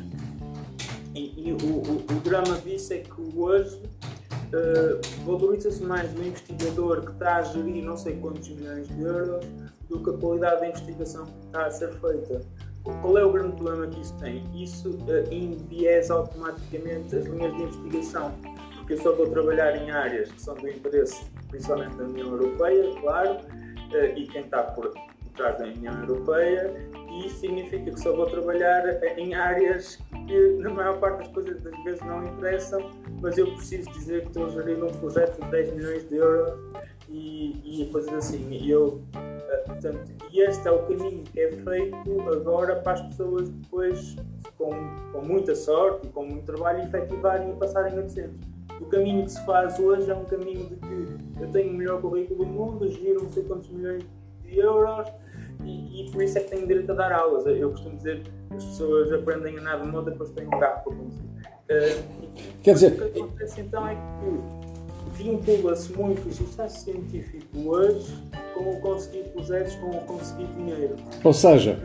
E, 1.15 1.49
e 1.49 1.53
o, 1.53 1.57
o, 1.57 1.97
o, 1.97 2.21
drama 2.21 2.59
disso 2.59 2.93
é 2.93 2.99
que 2.99 3.39
hoje 3.39 3.77
uh, 3.77 5.25
valoriza-se 5.25 5.83
mais 5.85 6.13
um 6.19 6.25
investigador 6.25 7.03
que 7.03 7.13
está 7.13 7.37
a 7.37 7.43
gerir 7.43 7.85
não 7.85 7.97
sei 7.97 8.17
quantos 8.17 8.49
milhões 8.49 8.89
de 8.89 9.01
euros 9.01 9.47
do 9.89 10.03
que 10.03 10.11
a 10.11 10.13
qualidade 10.15 10.61
da 10.61 10.69
investigação 10.69 11.25
que 11.25 11.47
está 11.47 11.67
a 11.67 11.71
ser 11.71 11.93
feita. 12.01 12.41
Qual 12.85 13.17
é 13.17 13.25
o 13.25 13.33
grande 13.33 13.57
problema 13.57 13.87
que 13.87 14.01
isso 14.01 14.15
tem? 14.19 14.45
Isso 14.55 14.91
uh, 14.91 15.33
enviesa 15.33 16.15
automaticamente 16.15 17.17
as 17.17 17.25
linhas 17.25 17.57
de 17.57 17.63
investigação, 17.63 18.33
porque 18.77 18.93
eu 18.93 18.99
só 18.99 19.15
vou 19.15 19.27
trabalhar 19.31 19.75
em 19.75 19.91
áreas 19.91 20.31
que 20.31 20.43
são 20.43 20.55
do 20.55 20.69
interesse, 20.69 21.25
principalmente 21.49 21.97
da 21.97 22.05
União 22.05 22.29
Europeia, 22.29 22.95
claro, 23.01 23.37
uh, 23.37 24.19
e 24.19 24.27
quem 24.27 24.43
está 24.43 24.63
por 24.63 24.93
trás 25.35 25.59
da 25.59 25.65
União 25.65 25.99
Europeia, 26.01 26.75
e 27.11 27.27
isso 27.27 27.41
significa 27.41 27.91
que 27.91 28.01
só 28.01 28.15
vou 28.15 28.27
trabalhar 28.27 28.85
em 29.17 29.35
áreas 29.35 29.99
que, 30.27 30.57
na 30.59 30.69
maior 30.69 30.99
parte 31.01 31.19
das 31.19 31.29
coisas, 31.29 31.63
das 31.63 31.85
vezes, 31.85 32.01
não 32.03 32.23
interessam, 32.27 32.91
mas 33.23 33.39
eu 33.39 33.47
preciso 33.55 33.91
dizer 33.93 34.23
que 34.23 34.27
estou 34.29 34.45
a 34.45 34.87
um 34.87 34.93
projeto 34.99 35.43
de 35.43 35.51
10 35.51 35.75
milhões 35.75 36.09
de 36.09 36.17
euros 36.17 36.59
e, 37.09 37.83
e 37.83 37.87
coisas 37.91 38.13
assim. 38.13 38.49
E 38.51 38.71
eu 38.71 39.03
Portanto, 39.67 40.13
e 40.33 40.41
este 40.41 40.67
é 40.67 40.71
o 40.71 40.79
caminho 40.83 41.23
que 41.25 41.41
é 41.41 41.53
feito 41.53 42.21
agora 42.33 42.77
para 42.77 42.93
as 42.93 43.03
pessoas 43.03 43.49
depois, 43.49 44.17
com, 44.59 44.71
com 45.13 45.23
muita 45.23 45.55
sorte 45.55 46.07
e 46.07 46.11
com 46.11 46.25
muito 46.25 46.45
trabalho, 46.45 46.83
efetivarem 46.83 47.51
e 47.51 47.55
passarem 47.55 47.99
a 47.99 48.03
docentes. 48.03 48.49
O 48.81 48.87
caminho 48.87 49.25
que 49.25 49.33
se 49.33 49.45
faz 49.47 49.79
hoje 49.79 50.11
é 50.11 50.15
um 50.15 50.25
caminho 50.25 50.67
de 50.69 50.77
que 50.77 51.43
eu 51.43 51.51
tenho 51.51 51.73
o 51.73 51.75
melhor 51.75 52.01
currículo 52.01 52.45
do 52.45 52.51
mundo, 52.51 52.91
giro 52.91 53.23
não 53.23 53.31
sei 53.31 53.45
quantos 53.45 53.71
milhões 53.71 54.05
de 54.43 54.59
euros 54.59 55.09
e, 55.65 56.03
e, 56.03 56.11
por 56.11 56.23
isso 56.23 56.39
é 56.39 56.43
que 56.43 56.51
tenho 56.51 56.67
direito 56.67 56.91
a 56.93 56.95
dar 56.95 57.13
aulas. 57.13 57.47
Eu 57.47 57.71
costumo 57.71 57.97
dizer 57.97 58.23
que 58.23 58.55
as 58.55 58.65
pessoas 58.65 59.13
aprendem 59.13 59.57
a 59.57 59.61
andar 59.61 59.81
de 59.81 59.89
moda 59.89 60.11
depois 60.11 60.31
têm 60.31 60.47
um 60.47 60.51
carro 60.51 60.83
para 60.83 60.95
conduzir. 60.95 61.25
Uh, 61.25 62.63
Quer 62.63 62.75
dizer, 62.75 62.93
o 62.93 63.11
que 63.11 63.21
acontece 63.21 63.61
então 63.61 63.89
é 63.89 63.95
que 63.95 64.64
vincula-se 65.15 65.93
muito 65.93 66.29
o 66.29 66.33
sucesso 66.33 66.85
científico 66.85 67.47
hoje 67.67 68.13
como 68.55 68.81
conseguir 68.81 69.25
projetos, 69.31 69.75
como 69.77 70.01
conseguir 70.01 70.47
dinheiro. 70.57 70.97
Ou 71.23 71.33
seja, 71.33 71.79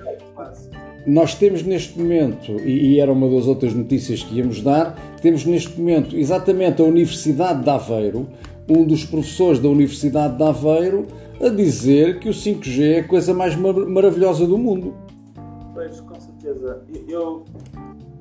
nós 1.05 1.35
temos 1.35 1.63
neste 1.63 1.97
momento, 1.97 2.51
e 2.59 2.99
era 2.99 3.11
uma 3.11 3.29
das 3.29 3.47
outras 3.47 3.73
notícias 3.73 4.23
que 4.23 4.35
íamos 4.35 4.61
dar, 4.61 4.95
temos 5.21 5.45
neste 5.45 5.79
momento 5.79 6.15
exatamente 6.15 6.81
a 6.81 6.85
Universidade 6.85 7.63
de 7.63 7.69
Aveiro, 7.69 8.27
um 8.69 8.83
dos 8.83 9.03
professores 9.03 9.59
da 9.59 9.69
Universidade 9.69 10.37
de 10.37 10.43
Aveiro, 10.43 11.07
a 11.41 11.49
dizer 11.49 12.19
que 12.19 12.29
o 12.29 12.33
5G 12.33 12.81
é 12.81 12.99
a 12.99 13.07
coisa 13.07 13.33
mais 13.33 13.55
mar 13.55 13.73
maravilhosa 13.73 14.45
do 14.45 14.57
mundo. 14.57 14.93
Pois, 15.73 15.99
com 16.01 16.19
certeza. 16.19 16.83
Eu 17.07 17.45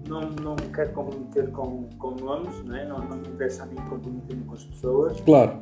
não, 0.09 0.31
não 0.31 0.57
me 0.57 0.73
quero 0.75 0.91
comprometer 0.93 1.51
com, 1.51 1.89
com 1.99 2.11
nomes, 2.13 2.65
não, 2.65 2.77
é? 2.77 2.87
não, 2.87 2.99
não 2.99 3.17
me 3.17 3.29
interessa 3.29 3.63
a 3.63 3.67
mim 3.67 3.77
comprometer-me 3.89 4.45
com 4.45 4.55
as 4.55 4.65
pessoas. 4.65 5.21
Claro. 5.21 5.61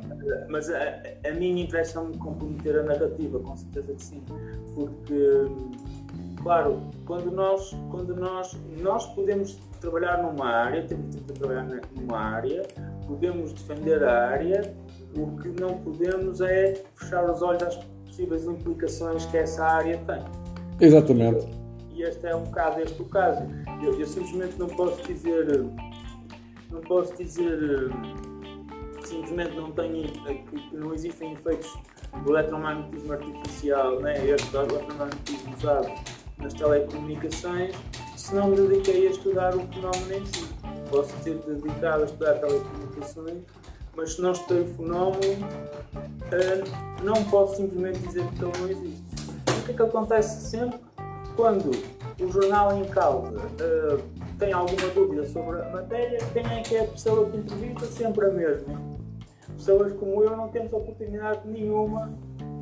Mas 0.49 0.69
a, 0.69 0.79
a 1.25 1.31
mim 1.33 1.61
interessa-me 1.61 2.17
comprometer 2.17 2.79
a 2.79 2.83
narrativa, 2.83 3.39
com 3.39 3.57
certeza 3.57 3.93
que 3.93 4.03
sim. 4.03 4.23
Porque, 4.73 5.45
claro, 6.41 6.81
quando 7.05 7.31
nós, 7.31 7.75
quando 7.91 8.15
nós, 8.15 8.57
nós 8.81 9.05
podemos 9.13 9.57
trabalhar 9.79 10.23
numa 10.23 10.47
área, 10.47 10.83
temos 10.83 11.15
que 11.15 11.21
trabalhar 11.33 11.67
numa 11.95 12.17
área, 12.17 12.63
podemos 13.05 13.53
defender 13.53 14.03
a 14.03 14.29
área, 14.29 14.73
o 15.15 15.37
que 15.37 15.49
não 15.61 15.77
podemos 15.79 16.41
é 16.41 16.81
fechar 16.95 17.29
os 17.29 17.41
olhos 17.41 17.63
às 17.63 17.75
possíveis 18.05 18.45
implicações 18.45 19.25
que 19.25 19.37
essa 19.37 19.63
área 19.63 19.97
tem. 19.99 20.23
Exatamente. 20.79 21.66
E 21.97 22.03
este 22.03 22.27
é 22.27 22.35
um 22.35 22.43
bocado 22.43 22.79
este 22.79 23.01
o 23.01 23.05
caso 23.05 23.41
eu, 23.81 23.99
eu 23.99 24.05
simplesmente 24.05 24.57
não 24.59 24.67
posso 24.67 25.01
dizer. 25.01 25.65
Não 26.69 26.81
posso 26.81 27.15
dizer 27.15 27.89
simplesmente 29.03 29.55
não 29.55 29.71
tenho, 29.71 30.07
que, 30.11 30.59
que 30.59 30.75
não 30.75 30.93
existem 30.93 31.33
efeitos 31.33 31.73
do 32.23 32.31
eletromagnetismo 32.31 33.13
artificial, 33.13 33.99
né? 34.01 34.13
este 34.27 34.55
eletromagnetismo 34.55 35.55
usado 35.55 35.91
nas 36.37 36.53
telecomunicações, 36.53 37.75
se 38.15 38.35
não 38.35 38.49
me 38.49 38.57
dediquei 38.57 39.07
a 39.07 39.11
estudar 39.11 39.55
o 39.55 39.65
fenómeno 39.67 40.13
em 40.13 40.25
si. 40.25 40.47
Posso 40.89 41.13
ter 41.23 41.35
dedicado 41.35 42.03
a 42.03 42.05
estudar 42.05 42.33
telecomunicações, 42.35 43.43
mas 43.95 44.13
se 44.13 44.21
não 44.21 44.31
estudei 44.33 44.63
o 44.63 44.67
fenómeno, 44.75 45.47
uh, 45.95 47.03
não 47.03 47.23
posso 47.25 47.55
simplesmente 47.57 47.99
dizer 47.99 48.25
que 48.27 48.43
ele 48.43 48.57
não 48.59 48.69
existe. 48.69 49.03
O 49.49 49.65
que 49.65 49.71
é 49.71 49.73
que 49.73 49.81
acontece 49.81 50.49
sempre? 50.49 50.86
Quando 51.37 51.69
o 52.19 52.31
jornal 52.31 52.75
em 52.75 52.85
causa 52.85 53.37
uh, 53.37 54.03
tem 54.39 54.51
alguma 54.51 54.87
dúvida 54.87 55.23
sobre 55.27 55.61
a 55.61 55.69
matéria, 55.69 56.17
quem 56.33 56.43
é 56.43 56.61
que 56.63 56.75
é 56.75 56.81
a 56.81 56.87
pessoa 56.87 57.29
que 57.29 57.37
entrevista? 57.37 57.85
Sempre 57.85 58.25
a 58.25 58.31
mesma. 58.31 58.81
Pessoas 59.55 59.93
como 59.93 60.23
eu 60.23 60.35
não 60.35 60.47
temos 60.49 60.73
oportunidade 60.73 61.47
nenhuma 61.47 62.11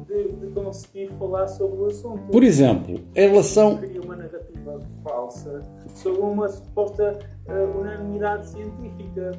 de, 0.08 0.30
de 0.34 0.48
conseguir 0.48 1.10
falar 1.18 1.48
sobre 1.48 1.84
o 1.84 1.86
assunto. 1.86 2.22
Por 2.30 2.44
exemplo, 2.44 3.00
em 3.16 3.30
relação. 3.30 3.78
Cria 3.78 4.02
uma 4.02 4.18
narrativa 4.18 4.82
falsa 5.04 5.62
sobre 5.96 6.20
uma 6.20 6.50
suposta 6.50 7.18
uh, 7.48 7.80
unanimidade 7.80 8.50
científica. 8.50 9.32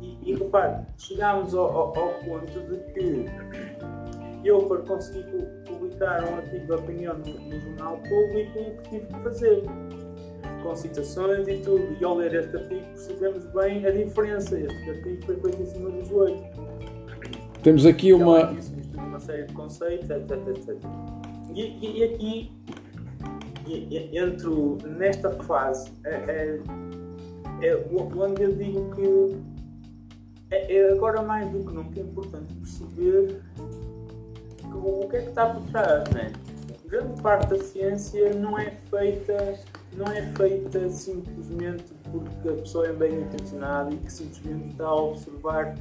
E, 0.00 0.30
e 0.30 0.34
repare, 0.34 0.84
chegámos 0.96 1.54
ao, 1.54 1.66
ao, 1.66 1.98
ao, 1.98 2.14
ponto 2.24 2.60
de 2.60 2.76
que 2.92 3.26
eu, 4.44 4.62
para 4.62 4.78
conseguir 4.78 5.61
publicar 6.02 6.24
um 6.24 6.36
artigo 6.36 6.66
de 6.66 6.72
opinião 6.72 7.18
no, 7.18 7.60
jornal 7.60 7.96
público, 7.98 8.58
o 8.58 8.82
que 8.82 8.90
tive 8.90 9.06
que 9.06 9.20
fazer? 9.20 9.62
Com 10.62 10.76
citações 10.76 11.46
e 11.48 11.56
tudo. 11.58 11.96
E 12.00 12.04
ao 12.04 12.16
ler 12.16 12.34
este 12.34 12.56
artigo 12.56 12.84
percebemos 12.86 13.44
bem 13.46 13.86
a 13.86 13.90
diferença. 13.90 14.58
Este 14.58 14.90
artigo 14.90 15.24
foi 15.26 15.36
feito 15.40 15.62
em 15.62 15.66
cima 15.66 15.90
dos 15.90 16.10
oito. 16.10 16.42
Temos 17.62 17.86
aqui 17.86 18.12
uma. 18.12 18.52
Então, 18.52 19.06
uma 19.06 19.20
série 19.20 19.44
de 19.44 19.54
conceitos, 19.54 20.10
etc. 20.10 20.30
etc. 20.48 20.76
E, 21.54 21.62
e, 21.62 21.98
e 21.98 22.04
aqui 22.04 22.52
entro 24.12 24.78
nesta 24.86 25.30
fase. 25.30 25.90
É, 26.04 26.60
é, 27.60 27.68
é 27.68 27.76
onde 27.92 28.42
eu 28.42 28.52
digo 28.54 28.90
que 28.94 29.36
é, 30.50 30.76
é, 30.76 30.92
agora 30.92 31.22
mais 31.22 31.50
do 31.50 31.60
que 31.60 31.72
nunca 31.72 32.00
importante 32.00 32.54
perceber 32.54 33.40
o 34.74 35.08
que 35.08 35.16
é 35.16 35.22
que 35.22 35.28
está 35.28 35.46
por 35.46 35.62
trás, 35.70 36.08
né? 36.10 36.32
Grande 36.86 37.22
parte 37.22 37.48
da 37.48 37.58
ciência 37.62 38.34
não 38.34 38.58
é 38.58 38.70
feita 38.90 39.58
não 39.94 40.06
é 40.06 40.22
feita 40.36 40.88
simplesmente 40.88 41.84
porque 42.10 42.48
a 42.48 42.52
pessoa 42.52 42.86
é 42.86 42.92
bem 42.92 43.20
intencionada 43.20 43.92
e 43.92 43.96
que 43.98 44.12
simplesmente 44.12 44.68
está 44.68 44.86
a 44.86 44.94
observar 44.94 45.74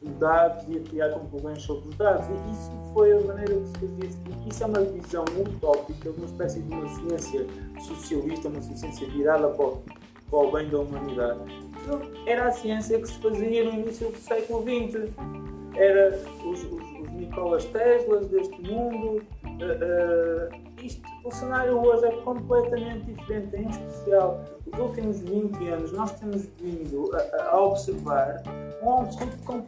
os 0.00 0.10
dados 0.18 0.64
e 0.68 0.78
a 0.78 0.80
criar 0.80 1.10
conclusões 1.10 1.62
sobre 1.62 1.88
os 1.88 1.96
dados. 1.96 2.26
E 2.28 2.52
isso 2.52 2.70
foi 2.94 3.12
a 3.12 3.20
maneira 3.20 3.54
que 3.54 3.66
se 3.66 3.74
fazia. 3.74 4.48
Isso 4.48 4.62
é 4.62 4.66
uma 4.66 4.80
visão 4.80 5.24
utópica, 5.24 6.10
uma 6.10 6.26
espécie 6.26 6.60
de 6.60 6.74
uma 6.74 6.88
ciência 6.88 7.46
socialista, 7.80 8.48
uma 8.48 8.62
ciência 8.62 9.06
virada 9.08 9.48
para 9.48 9.66
o, 9.66 9.82
para 10.30 10.38
o 10.38 10.52
bem 10.52 10.68
da 10.68 10.78
humanidade. 10.78 11.40
Então, 11.82 12.00
era 12.26 12.48
a 12.48 12.52
ciência 12.52 12.98
que 12.98 13.08
se 13.08 13.18
fazia 13.18 13.64
no 13.64 13.72
início 13.80 14.10
do 14.10 14.18
século 14.18 14.62
XX. 14.62 15.10
Era 15.74 16.18
Nicolas 17.28 17.64
Teslas 17.66 18.26
deste 18.28 18.60
mundo. 18.62 19.22
Uh, 19.44 20.82
isto, 20.82 21.02
o 21.24 21.30
cenário 21.30 21.78
hoje 21.78 22.06
é 22.06 22.12
completamente 22.22 23.12
diferente, 23.12 23.56
em 23.56 23.68
especial 23.68 24.44
nos 24.66 24.80
últimos 24.80 25.20
20 25.20 25.68
anos 25.68 25.92
nós 25.92 26.12
temos 26.12 26.46
vindo 26.60 27.10
a, 27.14 27.50
a 27.50 27.60
observar 27.60 28.42
um 28.82 29.00
absoluto, 29.00 29.64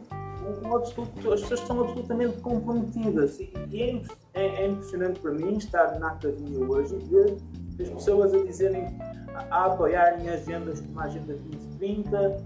um 0.63 0.75
absoluto, 0.75 1.33
as 1.33 1.41
pessoas 1.41 1.59
estão 1.59 1.81
absolutamente 1.81 2.37
comprometidas 2.37 3.39
e, 3.39 3.51
e 3.71 3.81
é, 3.83 4.01
é, 4.33 4.63
é, 4.63 4.67
impressionante 4.67 5.19
para 5.19 5.31
mim 5.31 5.57
estar 5.57 5.99
na 5.99 6.11
academia 6.11 6.59
hoje 6.59 6.95
e 6.95 6.99
ver 6.99 7.37
as 7.81 7.89
pessoas 7.89 8.33
a 8.33 8.37
dizerem, 8.43 8.87
a, 9.33 9.55
a 9.55 9.65
apoiarem 9.65 10.29
agendas 10.29 10.79
como 10.79 10.99
a 10.99 11.03
Agenda 11.03 11.33
2030. 11.33 12.43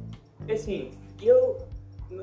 É 0.47 0.53
assim, 0.53 0.91
eu 1.21 1.57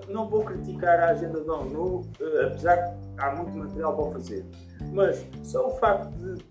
não 0.08 0.28
vou 0.28 0.44
criticar 0.44 1.00
a 1.00 1.08
agenda 1.08 1.40
da 1.40 1.54
ONU, 1.54 2.02
eh, 2.20 2.46
apesar 2.46 2.76
que 2.76 2.94
há 3.18 3.34
muito 3.34 3.56
material 3.56 3.96
para 3.96 4.12
fazer, 4.12 4.44
mas 4.92 5.24
só 5.42 5.68
o 5.68 5.76
facto 5.78 6.10
de 6.18 6.42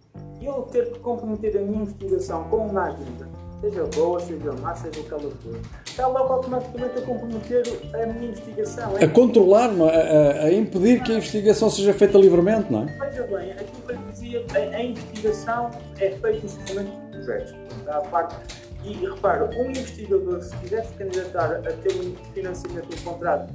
eu 0.41 0.63
ter 0.63 0.91
que 0.91 1.00
comprometer 1.00 1.57
a 1.57 1.61
minha 1.61 1.83
investigação 1.83 2.43
com 2.45 2.67
uma 2.67 2.85
agenda, 2.85 3.29
seja 3.61 3.85
boa, 3.95 4.19
seja 4.19 4.51
má, 4.53 4.75
seja 4.75 5.00
aquela 5.01 5.21
for, 5.21 5.59
está 5.85 6.07
logo 6.07 6.33
automaticamente 6.33 6.97
a 6.97 7.01
comprometer 7.01 7.63
a 7.93 8.05
minha 8.07 8.31
investigação. 8.31 8.97
É? 8.97 9.05
A 9.05 9.09
controlar, 9.09 9.69
a, 9.69 10.45
a, 10.45 10.53
impedir 10.53 11.03
que 11.03 11.11
a 11.11 11.15
investigação 11.15 11.69
seja 11.69 11.93
feita 11.93 12.17
livremente, 12.17 12.71
não 12.71 12.83
é? 12.83 12.85
Veja 12.85 13.23
bem, 13.27 13.51
aquilo 13.51 13.81
que 13.88 13.93
eu 13.93 13.97
dizia, 14.11 14.45
a, 14.53 14.75
a 14.75 14.83
investigação 14.83 15.71
é 16.00 16.09
feita 16.09 16.45
essencialmente 16.45 16.91
por 16.91 17.11
projetos. 17.11 17.51
Portanto, 17.51 18.09
parte 18.09 18.35
e, 18.83 18.93
repara, 18.93 19.50
um 19.57 19.69
investigador, 19.69 20.41
se 20.41 20.55
quiser 20.57 20.85
se 20.85 20.93
candidatar 20.93 21.55
a 21.55 21.61
ter 21.61 21.93
um 21.93 22.15
financiamento 22.33 22.93
encontrado 22.93 23.53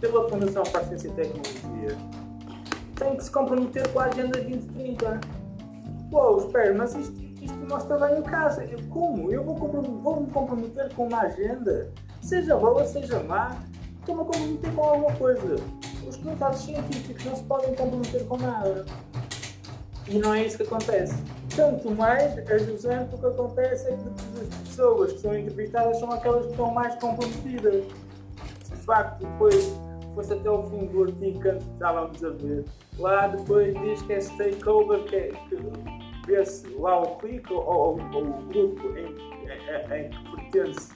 pela 0.00 0.28
Fundação 0.28 0.62
para 0.64 0.80
a 0.80 0.84
Ciência 0.84 1.08
e 1.08 1.12
Tecnologia, 1.12 1.96
tem 2.96 3.16
que 3.16 3.24
se 3.24 3.30
comprometer 3.30 3.88
com 3.88 4.00
a 4.00 4.04
Agenda 4.04 4.40
2030. 4.40 5.20
Pô, 6.10 6.38
espera, 6.38 6.74
mas 6.74 6.94
isto, 6.94 7.20
isto 7.42 7.58
mostra 7.68 7.98
bem 7.98 8.18
em 8.18 8.22
casa. 8.22 8.64
Eu, 8.64 8.78
como? 8.88 9.32
Eu 9.32 9.44
vou, 9.44 9.56
vou 9.56 10.20
me 10.20 10.30
comprometer 10.30 10.92
com 10.94 11.06
uma 11.06 11.20
agenda? 11.20 11.90
Seja 12.20 12.56
boa, 12.56 12.84
seja 12.84 13.20
má, 13.20 13.56
estou-me 14.00 14.22
a 14.22 14.24
comprometer 14.24 14.72
com 14.74 14.82
alguma 14.82 15.12
coisa. 15.16 15.56
Os 16.06 16.16
resultados 16.16 16.60
científicos 16.60 17.24
não 17.24 17.36
se 17.36 17.42
podem 17.44 17.74
comprometer 17.74 18.24
com 18.26 18.36
nada. 18.36 18.86
E 20.08 20.18
não 20.18 20.34
é 20.34 20.46
isso 20.46 20.56
que 20.56 20.62
acontece. 20.62 21.14
Tanto 21.54 21.90
mais, 21.90 22.38
ajusando, 22.50 23.16
o 23.16 23.18
que 23.18 23.26
acontece 23.26 23.88
é 23.88 23.96
que 23.96 24.08
as 24.40 24.68
pessoas 24.68 25.12
que 25.12 25.18
são 25.20 25.36
entrevistadas 25.36 25.98
são 25.98 26.10
aquelas 26.12 26.46
que 26.46 26.50
estão 26.52 26.70
mais 26.72 26.94
comprometidas. 26.96 27.84
De 27.84 28.76
facto, 28.84 29.26
depois 29.26 29.78
fosse 30.14 30.32
até 30.32 30.50
o 30.50 30.62
fim 30.64 30.86
do 30.86 31.04
artigo 31.04 31.40
que 31.40 31.48
estávamos 31.48 32.24
a 32.24 32.30
ver, 32.30 32.64
lá 32.98 33.28
depois 33.28 33.72
diz 33.80 34.02
que 34.02 34.14
é 34.14 34.20
stakeholder, 34.20 35.04
que, 35.04 35.16
é, 35.16 35.28
que 35.48 35.56
vê-se 36.26 36.68
lá 36.70 37.02
o 37.02 37.16
clique 37.16 37.52
ou, 37.52 37.60
ou, 37.62 38.00
ou, 38.14 38.22
o 38.24 38.42
grupo 38.48 38.88
em, 38.96 39.14
em, 39.44 40.06
em 40.06 40.10
que 40.10 40.50
pertence 40.52 40.92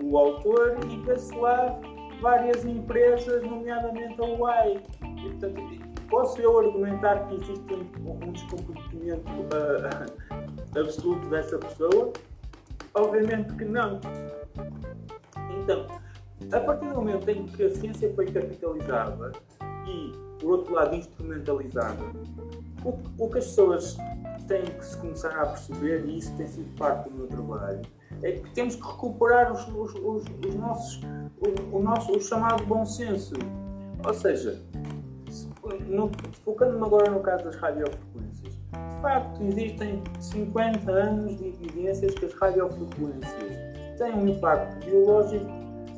o 0.00 0.16
autor 0.16 0.78
e 0.88 0.96
vê-se 1.04 1.34
lá 1.36 1.78
várias 2.22 2.64
empresas, 2.64 3.42
nomeadamente 3.42 4.20
a 4.20 4.24
UAI. 4.24 4.82
E, 5.02 5.30
portanto, 5.30 5.91
Posso 6.12 6.38
eu 6.42 6.58
argumentar 6.58 7.26
que 7.26 7.36
existe 7.36 7.72
um, 7.72 8.10
um 8.10 8.32
uh, 8.32 8.36
absoluto 10.78 11.26
dessa 11.30 11.56
pessoa? 11.56 12.12
Obviamente 12.92 13.54
que 13.54 13.64
não. 13.64 13.98
Então, 15.58 15.86
a 16.52 16.60
partir 16.60 16.88
do 16.88 16.96
momento 16.96 17.26
em 17.30 17.46
que 17.46 17.62
a 17.62 17.70
ciência 17.70 18.12
foi 18.14 18.26
capitalizada 18.26 19.32
e, 19.86 20.12
por 20.38 20.58
outro 20.58 20.74
lado, 20.74 20.94
instrumentalizada, 20.94 22.04
o, 22.84 22.90
o 23.16 23.30
que 23.30 23.38
as 23.38 23.46
pessoas 23.46 23.96
têm 24.46 24.66
que 24.66 24.84
se 24.84 24.98
começar 24.98 25.30
a 25.30 25.46
perceber, 25.46 26.04
e 26.04 26.18
isso 26.18 26.36
tem 26.36 26.46
sido 26.46 26.76
parte 26.76 27.08
do 27.08 27.16
meu 27.16 27.26
trabalho, 27.26 27.80
é 28.22 28.32
que 28.32 28.50
temos 28.50 28.76
que 28.76 28.82
recuperar 28.82 29.50
os, 29.50 29.66
os, 29.66 29.94
os, 29.94 30.24
os 30.46 30.54
nossos, 30.56 31.00
o, 31.40 31.78
o, 31.78 31.82
nosso, 31.82 32.12
o 32.12 32.20
chamado 32.20 32.66
bom 32.66 32.84
senso. 32.84 33.32
Ou 34.04 34.12
seja, 34.12 34.60
no, 35.88 36.10
focando-me 36.44 36.84
agora 36.84 37.10
no 37.10 37.20
caso 37.20 37.44
das 37.44 37.56
radiofrequências, 37.56 38.54
de 38.54 39.02
facto 39.02 39.42
existem 39.42 40.02
50 40.20 40.90
anos 40.90 41.36
de 41.36 41.48
evidências 41.48 42.14
que 42.14 42.26
as 42.26 42.34
radiofrequências 42.34 43.98
têm 43.98 44.14
um 44.14 44.28
impacto 44.28 44.84
biológico 44.84 45.46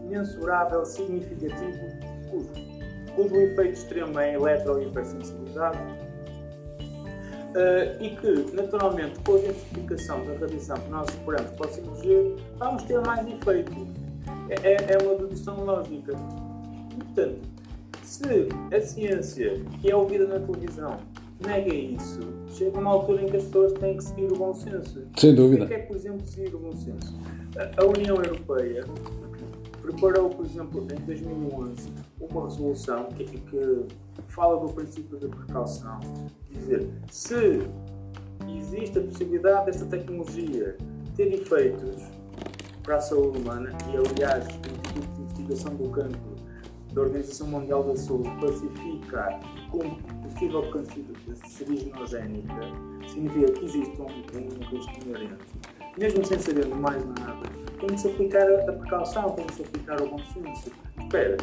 mensurável, 0.09 0.85
significativo, 0.85 1.79
cujo, 2.31 2.51
cujo 3.15 3.37
efeito 3.37 3.73
extremo 3.73 4.19
é 4.19 4.31
a 4.31 4.33
eletrohipersensibilidade 4.35 5.79
uh, 7.55 8.03
e 8.03 8.11
que, 8.17 8.55
naturalmente, 8.55 9.19
com 9.21 9.37
a 9.37 9.39
densificação 9.39 10.25
da 10.27 10.35
radiação 10.35 10.77
que 10.77 10.91
nós 10.91 11.09
esperamos 11.09 11.51
para 11.53 11.67
o 11.67 11.71
5G, 11.71 12.37
vamos 12.59 12.83
ter 12.85 13.01
mais 13.01 13.27
efeito. 13.27 13.73
É, 14.51 14.73
é, 14.73 14.77
é 14.93 14.99
uma 15.03 15.15
dedução 15.15 15.65
lógica. 15.65 16.13
E, 16.91 16.97
portanto, 16.97 17.54
se 18.15 18.49
a 18.73 18.81
ciência, 18.81 19.61
que 19.81 19.91
é 19.91 19.97
ouvida 19.97 20.27
na 20.27 20.39
televisão, 20.39 20.99
nega 21.45 21.75
isso, 21.75 22.21
chega 22.49 22.79
uma 22.79 22.91
altura 22.91 23.23
em 23.23 23.27
que 23.27 23.37
as 23.37 23.45
pessoas 23.45 23.73
têm 23.75 23.97
que 23.97 24.05
seguir 24.05 24.33
o 24.33 24.37
bom 24.37 24.55
senso. 24.55 25.03
Sem 25.17 25.35
dúvida. 25.35 25.65
O 25.65 25.69
que 25.69 25.75
é, 25.75 25.79
por 25.79 25.97
exemplo, 25.97 26.27
seguir 26.27 26.55
o 26.55 26.59
bom 26.59 26.73
senso? 26.73 27.19
A 27.77 27.85
União 27.85 28.17
Europeia 28.17 28.85
preparou, 29.83 30.31
por 30.31 30.47
exemplo, 30.47 30.81
em 30.81 31.05
2011, 31.05 31.93
uma 32.21 32.45
resolução 32.45 33.07
que, 33.07 33.25
que 33.25 33.87
fala 34.29 34.61
do 34.61 34.73
princípio 34.73 35.19
da 35.19 35.29
precaução. 35.29 35.99
Dizer, 36.51 36.89
se 37.11 37.63
existe 38.49 38.99
a 38.99 39.03
possibilidade 39.03 39.67
desta 39.67 39.87
tecnologia 39.87 40.77
ter 41.17 41.33
efeitos 41.33 42.03
para 42.83 42.97
a 42.97 43.01
saúde 43.01 43.39
humana, 43.39 43.71
e 43.93 43.97
aliás, 43.97 44.47
o 44.47 44.51
Instituto 44.51 45.15
de 45.15 45.23
Investigação 45.23 45.75
do 45.75 45.89
Cancro 45.91 46.34
da 46.95 47.03
Organização 47.03 47.49
Mundial 47.49 47.83
da 47.83 47.97
Saúde 47.97 48.31
classifica 48.39 49.41
como 49.71 49.97
possível 50.23 50.63
cancerígenogénica, 50.71 52.55
significa 53.09 53.53
que 53.53 53.65
existe 53.65 54.01
um, 54.01 54.07
um 54.07 54.69
risco 54.69 54.93
inerente. 55.05 55.45
Mesmo 55.99 56.25
sem 56.25 56.39
saber 56.39 56.67
mais 56.69 57.05
nada, 57.05 57.49
tem 57.81 57.89
que 57.89 58.01
se 58.01 58.09
aplicar 58.09 58.49
a 58.69 58.73
precaução, 58.73 59.31
tem 59.31 59.45
que 59.47 59.55
se 59.55 59.63
aplicar 59.63 60.01
o 60.01 60.09
bom 60.09 60.19
senso. 60.19 60.71
Espera, 61.01 61.37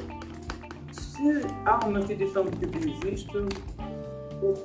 se 0.92 1.42
há 1.66 1.86
uma 1.86 2.00
instituição 2.00 2.46
de 2.46 2.56
que 2.58 2.66
diz 2.80 3.00
isto, 3.14 3.50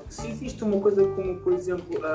se 0.08 0.28
existe 0.28 0.62
uma 0.62 0.80
coisa 0.80 1.06
como, 1.08 1.36
por 1.40 1.52
exemplo, 1.52 2.00
a, 2.04 2.12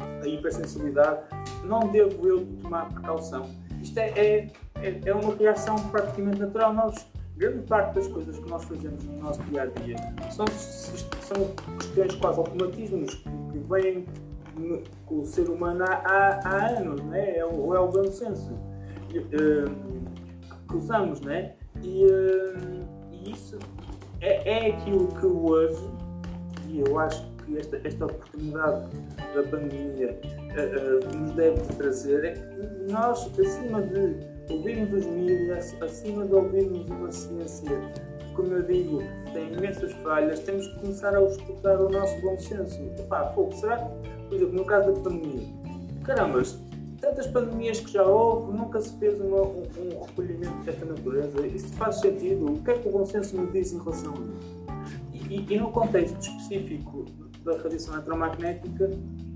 a, 0.00 0.22
a 0.22 0.28
hipersensibilidade, 0.28 1.22
não 1.64 1.80
devo 1.88 2.26
eu 2.26 2.46
tomar 2.62 2.88
precaução. 2.92 3.50
Isto 3.82 3.98
é, 3.98 4.08
é 4.10 4.50
é, 4.84 5.00
é 5.06 5.14
uma 5.14 5.34
reação 5.34 5.76
praticamente 5.88 6.38
natural. 6.40 6.74
Nós, 6.74 7.06
grande 7.36 7.66
parte 7.66 7.94
das 7.94 8.06
coisas 8.08 8.38
que 8.38 8.48
nós 8.48 8.64
fazemos 8.64 9.02
no 9.04 9.22
nosso 9.22 9.42
dia 9.44 9.62
a 9.62 9.66
dia 9.66 9.96
são, 10.30 10.46
são 10.46 11.54
questões 11.78 12.14
quase 12.16 12.38
automatismos 12.38 13.14
que 13.14 13.58
vêm 13.68 14.06
com 15.06 15.20
o 15.20 15.24
ser 15.24 15.48
humano 15.48 15.84
há, 15.84 16.40
há, 16.44 16.66
anos, 16.78 17.02
não 17.02 17.14
é? 17.14 17.44
O, 17.44 17.74
é 17.74 17.80
o 17.80 17.88
bom 17.88 18.04
senso. 18.04 18.52
Uh, 18.52 19.94
que 20.68 20.76
usamos, 20.76 21.20
né? 21.20 21.54
E, 21.82 22.04
uh, 22.04 22.86
e 23.12 23.32
isso 23.32 23.58
é, 24.20 24.68
é 24.68 24.70
aquilo 24.72 25.08
que 25.08 25.26
hoje, 25.26 25.90
e 26.68 26.80
eu 26.80 26.98
acho 26.98 27.24
que 27.44 27.58
esta, 27.58 27.80
esta 27.84 28.06
oportunidade 28.06 28.88
da 29.34 29.42
pandemia 29.42 30.18
uh, 30.22 31.14
uh, 31.14 31.18
nos 31.18 31.32
deve 31.32 31.60
trazer, 31.74 32.24
é 32.24 32.32
que 32.32 32.92
nós, 32.92 33.30
acima 33.38 33.82
de 33.82 34.33
ouvirmos 34.52 34.92
os 34.92 35.06
mídias, 35.06 35.74
acima 35.82 36.26
de 36.26 36.34
ouvirmos 36.34 36.88
uma 36.88 37.10
ciência, 37.10 37.80
como 38.34 38.52
eu 38.52 38.62
digo, 38.62 39.02
tem 39.32 39.52
imensas 39.52 39.92
falhas, 39.94 40.40
temos 40.40 40.66
que 40.66 40.80
começar 40.80 41.16
a 41.16 41.22
escutar 41.22 41.80
o 41.80 41.88
nosso 41.88 42.20
bom 42.20 42.38
senso. 42.38 42.80
Epá, 42.98 43.26
pô, 43.26 43.50
será 43.52 43.78
que, 43.78 44.08
por 44.28 44.36
exemplo, 44.36 44.54
no 44.54 44.64
caso 44.64 44.92
da 44.92 45.00
pandemia, 45.00 45.42
caramba, 46.04 46.42
tantas 47.00 47.26
pandemias 47.26 47.80
que 47.80 47.92
já 47.92 48.02
houve, 48.02 48.56
nunca 48.56 48.80
se 48.80 48.96
fez 48.98 49.20
uma, 49.20 49.42
um, 49.42 49.62
um, 49.62 50.04
recolhimento 50.04 50.64
desta 50.64 50.86
natureza. 50.86 51.46
Isso 51.46 51.68
faz 51.74 52.00
sentido? 52.00 52.46
O 52.46 52.62
que 52.62 52.70
é 52.70 52.78
que 52.78 52.88
o 52.88 52.92
bom 52.92 53.04
senso 53.04 53.36
me 53.38 53.46
diz 53.52 53.72
em 53.72 53.78
relação 53.78 54.14
a 54.14 54.16
isso? 54.16 54.64
E, 55.12 55.36
e, 55.36 55.54
e 55.54 55.58
no 55.58 55.70
contexto 55.70 56.18
específico 56.18 57.04
da 57.44 57.56
radiação 57.58 57.94
eletromagnética, 57.94 58.90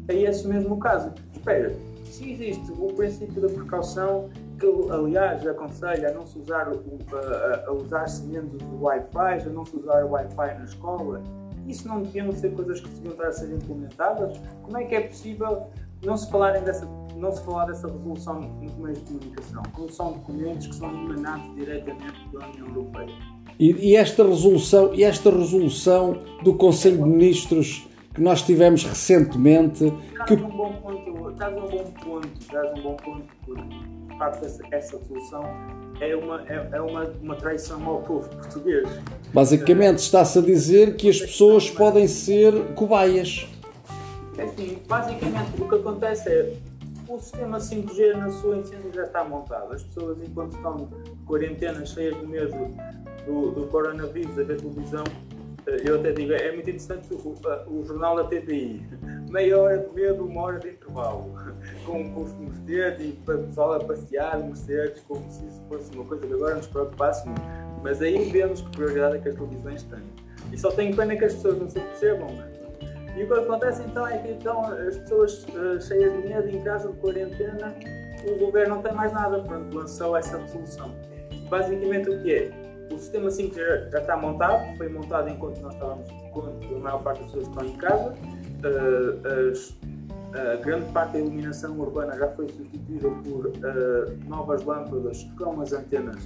é 0.08 0.22
esse 0.22 0.48
mesmo 0.48 0.78
caso. 0.78 1.12
Espera, 1.34 1.74
se 2.04 2.32
existe 2.32 2.72
o 2.72 2.86
princípio 2.94 3.40
da 3.42 3.48
precaução, 3.48 4.30
que 4.58 4.66
aliás 4.90 5.46
aconselha 5.46 6.10
a 6.10 6.12
não 6.12 6.26
se 6.26 6.38
usar, 6.38 6.68
o, 6.68 6.82
a, 7.14 7.68
a 7.68 7.72
usar-se 7.72 8.24
menos 8.24 8.60
o 8.62 8.84
Wi-Fi, 8.84 9.48
a 9.48 9.50
não 9.50 9.64
se 9.64 9.76
usar 9.76 10.04
o 10.04 10.10
Wi-Fi 10.10 10.58
na 10.58 10.64
escola, 10.64 11.22
isso 11.66 11.86
não 11.86 12.02
deviam 12.02 12.32
ser 12.32 12.52
coisas 12.54 12.80
que 12.80 12.88
deviam 12.88 13.12
estar 13.12 13.28
a 13.28 13.32
ser 13.32 13.52
implementadas? 13.52 14.40
Como 14.62 14.76
é 14.76 14.84
que 14.84 14.94
é 14.94 15.00
possível 15.02 15.68
não 16.04 16.16
se 16.16 16.30
falarem 16.30 16.62
dessa 16.62 16.86
não 17.18 17.32
se 17.32 17.44
falar 17.44 17.66
dessa 17.66 17.88
resolução 17.88 18.40
nos 18.40 18.74
meios 18.76 18.98
de 19.00 19.04
comunicação, 19.06 19.62
como 19.72 19.90
são 19.90 20.12
documentos 20.12 20.68
que 20.68 20.74
são 20.76 20.88
emanados 20.88 21.52
diretamente 21.56 22.28
da 22.32 22.46
União 22.46 22.68
Europeia. 22.68 23.12
E, 23.58 23.90
e, 23.90 23.96
esta 23.96 24.24
resolução, 24.24 24.94
e 24.94 25.02
esta 25.02 25.28
resolução 25.28 26.22
do 26.44 26.54
Conselho 26.54 26.98
de 26.98 27.10
Ministros 27.10 27.88
que 28.14 28.20
nós 28.20 28.42
tivemos 28.42 28.84
recentemente. 28.84 29.92
Traz 30.14 30.28
que... 30.28 30.34
um 30.34 30.48
bom 30.48 30.72
ponto, 30.74 31.32
traz 31.32 31.56
um 31.56 31.66
bom 31.66 31.84
ponto, 32.04 32.46
traz 32.48 32.78
um 32.78 32.82
bom 32.82 32.96
ponto, 32.96 33.24
porque 33.44 33.62
de 34.18 34.24
facto 34.24 34.44
essa, 34.72 34.98
solução 34.98 35.42
é 36.00 36.16
uma, 36.16 36.42
é, 36.48 36.68
é 36.72 36.80
uma, 36.80 37.04
uma 37.22 37.36
traição 37.36 37.86
ao 37.86 38.02
povo 38.02 38.28
português. 38.28 38.88
Basicamente 39.32 39.98
está-se 39.98 40.40
a 40.40 40.42
dizer 40.42 40.96
que 40.96 41.08
as 41.08 41.20
pessoas 41.20 41.70
podem 41.70 42.08
ser 42.08 42.52
cobaias. 42.74 43.48
É 44.36 44.42
assim, 44.42 44.82
basicamente 44.88 45.60
o 45.60 45.68
que 45.68 45.74
acontece 45.74 46.28
é 46.28 46.52
o 47.08 47.18
sistema 47.20 47.58
5G 47.58 48.16
na 48.16 48.30
sua 48.30 48.58
essência 48.58 48.92
já 48.92 49.04
está 49.04 49.24
montado. 49.24 49.72
As 49.72 49.82
pessoas, 49.84 50.18
enquanto 50.20 50.56
estão 50.56 50.76
de 50.76 51.10
quarentena, 51.24 51.86
cheias 51.86 52.18
de 52.18 52.26
medo 52.26 52.54
do, 53.24 53.52
do 53.52 53.66
coronavírus, 53.68 54.38
a 54.38 54.42
ver 54.42 54.60
televisão, 54.60 55.04
eh, 55.66 55.82
eu 55.84 56.00
até 56.00 56.12
digo, 56.12 56.32
é 56.32 56.52
muito 56.52 56.68
interessante 56.68 57.06
o, 57.14 57.34
o 57.68 57.84
jornal 57.86 58.16
da 58.16 58.24
TVI. 58.24 58.82
Meia 59.28 59.58
hora 59.58 59.78
de 59.78 59.94
medo, 59.94 60.24
uma 60.24 60.42
hora 60.42 60.58
de 60.58 60.68
intervalo. 60.70 61.34
Com, 61.84 62.12
com 62.12 62.22
os 62.22 62.32
Mercedes 62.34 63.06
e 63.06 63.12
para 63.12 63.36
o 63.36 63.44
pessoal 63.44 63.72
a 63.74 63.84
passear, 63.84 64.38
Mercedes, 64.38 65.02
como 65.08 65.24
se 65.30 65.46
isso 65.46 65.62
fosse 65.68 65.90
uma 65.94 66.04
coisa 66.04 66.26
que 66.26 66.32
agora 66.34 66.56
nos 66.56 66.66
preocupasse 66.66 67.26
muito. 67.26 67.40
Mas 67.82 68.02
aí 68.02 68.30
vemos 68.30 68.60
que 68.60 68.70
prioridade 68.70 69.16
é 69.16 69.20
que 69.20 69.28
as 69.28 69.34
televisões 69.34 69.82
têm. 69.84 70.02
E 70.52 70.58
só 70.58 70.70
tenho 70.70 70.94
pena 70.94 71.16
que 71.16 71.24
as 71.24 71.34
pessoas 71.34 71.58
não 71.58 71.68
se 71.68 71.80
percebam, 71.80 72.28
né? 72.28 72.48
E 73.16 73.24
o 73.24 73.26
que 73.26 73.34
acontece 73.34 73.82
então 73.82 74.06
é 74.06 74.18
que 74.18 74.30
então, 74.30 74.62
as 74.64 74.96
pessoas 74.98 75.44
uh, 75.44 75.80
cheias 75.80 76.12
de 76.12 76.28
medo 76.28 76.48
em 76.48 76.62
casa 76.62 76.88
de 76.88 76.96
quarentena, 76.98 77.74
o 78.26 78.38
governo 78.38 78.76
não 78.76 78.82
tem 78.82 78.92
mais 78.92 79.12
nada, 79.12 79.40
pronto, 79.40 79.76
lançou 79.76 80.16
essa 80.16 80.38
resolução. 80.38 80.94
Basicamente 81.48 82.10
o 82.10 82.22
que 82.22 82.34
é? 82.34 82.50
O 82.92 82.98
sistema 82.98 83.30
5 83.30 83.54
já, 83.54 83.88
já 83.90 83.98
está 83.98 84.16
montado, 84.16 84.76
foi 84.76 84.88
montado 84.88 85.28
enquanto 85.28 85.60
nós 85.60 85.74
estávamos, 85.74 86.08
enquanto 86.10 86.76
a 86.76 86.78
maior 86.78 87.02
parte 87.02 87.22
das 87.22 87.32
pessoas 87.32 87.48
estão 87.48 87.66
em 87.66 87.76
casa. 87.76 88.14
As, 88.64 89.76
a 90.34 90.56
grande 90.56 90.92
parte 90.92 91.12
da 91.14 91.18
iluminação 91.20 91.78
urbana 91.80 92.16
já 92.16 92.28
foi 92.32 92.48
substituída 92.48 93.08
por 93.08 93.46
uh, 93.46 94.28
novas 94.28 94.62
lâmpadas 94.62 95.26
com 95.38 95.60
as 95.60 95.72
antenas 95.72 96.16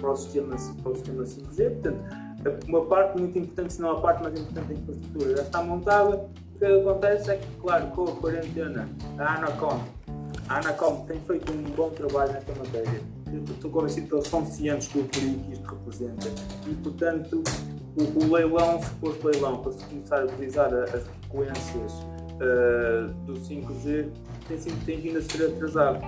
para 0.00 0.10
o 0.10 0.16
sistema, 0.16 0.56
para 0.82 0.92
o 0.92 0.94
sistema 0.96 1.22
5G. 1.22 1.70
Portanto, 1.70 2.66
uma 2.68 2.84
parte 2.86 3.18
muito 3.18 3.38
importante, 3.38 3.74
se 3.74 3.80
não 3.80 3.92
a 3.92 4.00
parte 4.00 4.22
mais 4.22 4.38
importante 4.38 4.66
da 4.66 4.74
infraestrutura 4.74 5.36
já 5.36 5.42
está 5.42 5.62
montada. 5.62 6.16
O 6.16 6.58
que 6.58 6.64
acontece 6.64 7.30
é 7.30 7.36
que, 7.36 7.46
claro, 7.60 7.86
com 7.88 8.04
a 8.04 8.12
quarentena, 8.16 8.88
a 9.18 9.36
Anacom, 9.36 9.80
a 10.48 10.58
Anacom 10.58 11.04
tem 11.06 11.20
feito 11.20 11.52
um 11.52 11.62
bom 11.74 11.90
trabalho 11.90 12.32
nesta 12.32 12.52
matéria. 12.54 13.00
Estou 13.50 13.70
convencido 13.70 14.06
que 14.08 14.14
eles 14.14 14.28
são 14.28 14.46
cientes 14.46 14.88
do 14.88 15.02
perigo 15.08 15.40
que 15.44 15.52
isto 15.52 15.66
representa 15.66 16.28
e, 16.68 16.74
portanto, 16.74 17.42
o, 17.96 18.24
o 18.24 18.32
leilão, 18.32 18.80
se 18.80 18.90
fosse 19.00 19.26
leilão, 19.26 19.58
para 19.58 19.72
se 19.72 19.84
começar 19.86 20.20
a 20.20 20.24
utilizar 20.24 20.72
as 20.72 21.04
frequências 21.34 21.92
uh, 22.40 23.12
do 23.24 23.34
5G, 23.34 24.08
tem, 24.46 24.58
tem 24.58 25.00
vindo 25.00 25.18
a 25.18 25.22
ser 25.22 25.52
atrasado. 25.52 26.00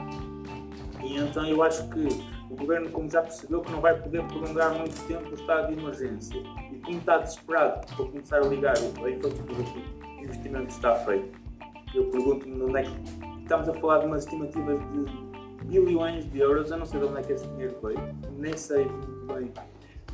E 1.03 1.19
então 1.19 1.47
eu 1.47 1.63
acho 1.63 1.89
que 1.89 2.09
o 2.51 2.57
governo, 2.57 2.91
como 2.91 3.11
já 3.11 3.23
percebeu, 3.23 3.61
que 3.61 3.71
não 3.73 3.81
vai 3.81 4.01
poder 4.01 4.23
prolongar 4.25 4.73
muito 4.75 4.97
tempo 5.07 5.29
o 5.31 5.35
estado 5.35 5.75
de 5.75 5.81
emergência. 5.81 6.39
E 6.73 6.79
como 6.79 6.99
está 6.99 7.19
desesperado 7.19 7.87
para 7.87 8.05
começar 8.07 8.39
a 8.39 8.47
ligar 8.47 8.77
a 8.77 9.11
infraestrutura 9.11 9.63
que 9.65 10.21
o 10.21 10.25
investimento 10.25 10.69
está 10.69 10.95
feito, 10.97 11.29
eu 11.95 12.05
pergunto-me 12.11 12.63
onde 12.63 12.79
é 12.79 12.83
que 12.83 13.43
estamos 13.43 13.69
a 13.69 13.75
falar 13.75 13.99
de 13.99 14.07
umas 14.07 14.25
estimativas 14.25 14.79
de 14.91 15.81
bilhões 15.81 16.31
de 16.31 16.39
euros, 16.39 16.71
eu 16.71 16.79
não 16.79 16.87
sei 16.87 17.01
de 17.01 17.07
onde 17.07 17.21
é 17.21 17.23
que 17.23 17.33
esse 17.33 17.47
dinheiro 17.49 17.77
veio, 17.83 17.99
nem 18.39 18.57
sei 18.57 18.85
muito 18.85 19.27
bem 19.33 19.53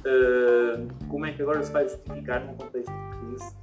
uh, 0.06 1.08
como 1.08 1.26
é 1.26 1.32
que 1.32 1.42
agora 1.42 1.62
se 1.62 1.72
vai 1.72 1.88
justificar 1.88 2.44
num 2.44 2.54
contexto 2.54 2.90
de 2.90 3.36
crise 3.36 3.61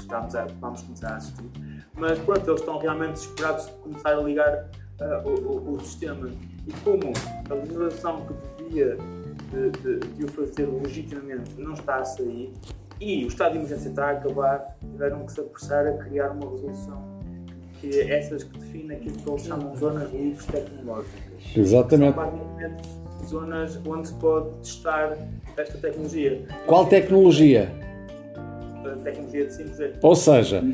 estamos 0.00 0.34
a, 0.34 0.46
vamos 0.60 0.82
começar 0.82 1.12
a 1.12 1.16
assistir. 1.16 1.50
Mas 1.94 2.18
pronto, 2.20 2.48
eles 2.48 2.60
estão 2.60 2.78
realmente 2.78 3.12
desesperados 3.12 3.66
de 3.66 3.72
começar 3.72 4.10
a 4.10 4.20
ligar 4.20 4.70
uh, 5.00 5.28
o, 5.28 5.32
o, 5.32 5.74
o 5.74 5.80
sistema 5.80 6.30
e 6.66 6.72
como 6.84 7.12
a 7.50 7.54
legislação 7.54 8.26
que 8.26 8.64
devia 8.64 8.96
de, 9.50 9.70
de, 9.70 9.98
de, 9.98 10.24
o 10.24 10.28
fazer 10.28 10.66
legitimamente 10.66 11.50
não 11.58 11.72
está 11.72 11.96
a 11.96 12.04
sair 12.04 12.52
e 13.00 13.24
o 13.24 13.28
estado 13.28 13.52
de 13.52 13.58
emergência 13.58 13.88
está 13.88 14.08
a 14.08 14.10
acabar, 14.10 14.76
tiveram 14.80 15.24
que 15.24 15.32
se 15.32 15.40
apressar 15.40 15.86
a 15.86 15.92
criar 15.98 16.30
uma 16.30 16.50
resolução 16.50 17.18
que 17.80 18.00
é 18.00 18.18
essas 18.18 18.44
que 18.44 18.58
definem 18.58 18.96
aquilo 18.96 19.16
que 19.16 19.30
eles 19.30 19.42
chamam 19.42 19.72
de 19.72 19.78
zonas 19.78 20.12
livres 20.12 20.46
tecnológicas. 20.46 21.56
Exatamente. 21.56 22.14
São 22.14 22.24
basicamente 22.24 22.88
zonas 23.26 23.80
onde 23.86 24.08
se 24.08 24.14
pode 24.14 24.50
testar 24.62 25.16
esta 25.56 25.78
tecnologia. 25.78 26.46
Qual 26.66 26.86
tecnologia? 26.86 27.70
Tecnologia 29.02 29.46
de 29.46 29.52
5G. 29.52 29.90
Ou 30.02 30.14
seja, 30.14 30.64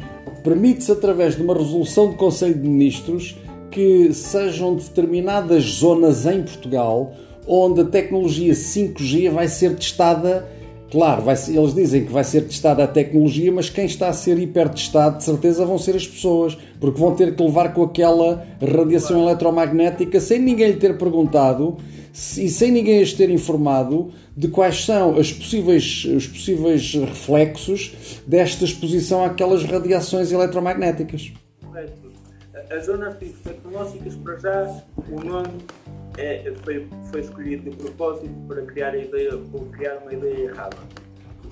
permite-se 0.42 0.92
através 0.92 1.36
de 1.36 1.42
uma 1.42 1.54
resolução 1.54 2.08
do 2.08 2.16
Conselho 2.16 2.54
de 2.54 2.68
Ministros 2.68 3.36
que 3.70 4.12
sejam 4.12 4.76
determinadas 4.76 5.64
zonas 5.64 6.26
em 6.26 6.42
Portugal 6.42 7.12
onde 7.46 7.82
a 7.82 7.84
tecnologia 7.84 8.52
5G 8.52 9.30
vai 9.30 9.48
ser 9.48 9.74
testada. 9.76 10.46
Claro, 10.90 11.22
vai 11.22 11.34
eles 11.48 11.74
dizem 11.74 12.04
que 12.04 12.12
vai 12.12 12.22
ser 12.22 12.42
testada 12.42 12.84
a 12.84 12.86
tecnologia, 12.86 13.50
mas 13.50 13.68
quem 13.68 13.84
está 13.84 14.08
a 14.08 14.12
ser 14.12 14.38
hipertestado, 14.38 15.18
de 15.18 15.24
certeza, 15.24 15.66
vão 15.66 15.76
ser 15.76 15.96
as 15.96 16.06
pessoas, 16.06 16.56
porque 16.78 17.00
vão 17.00 17.14
ter 17.16 17.34
que 17.34 17.42
levar 17.42 17.74
com 17.74 17.82
aquela 17.82 18.46
radiação 18.60 19.22
eletromagnética 19.22 20.20
sem 20.20 20.38
ninguém 20.38 20.70
lhe 20.70 20.76
ter 20.76 20.96
perguntado 20.96 21.76
e 22.14 22.48
sem 22.48 22.70
ninguém 22.70 23.02
as 23.02 23.12
ter 23.12 23.28
informado 23.28 24.12
de 24.36 24.48
quais 24.48 24.84
são 24.84 25.18
as 25.18 25.32
possíveis, 25.32 26.04
os 26.04 26.26
possíveis 26.26 26.94
reflexos 26.94 28.20
desta 28.26 28.64
exposição 28.64 29.24
àquelas 29.24 29.64
radiações 29.64 30.30
eletromagnéticas 30.30 31.32
as 32.70 32.86
zonas 32.86 33.16
tecnológicas, 33.16 34.14
para 34.16 34.38
já, 34.38 34.82
o 35.08 35.20
nome 35.20 35.64
é, 36.18 36.52
foi, 36.64 36.88
foi 37.10 37.20
escolhido 37.20 37.70
de 37.70 37.76
propósito 37.76 38.34
para 38.48 38.62
criar 38.62 38.96
ideia, 38.96 39.32
criar 39.72 39.98
uma 39.98 40.12
ideia 40.12 40.50
errada. 40.50 40.76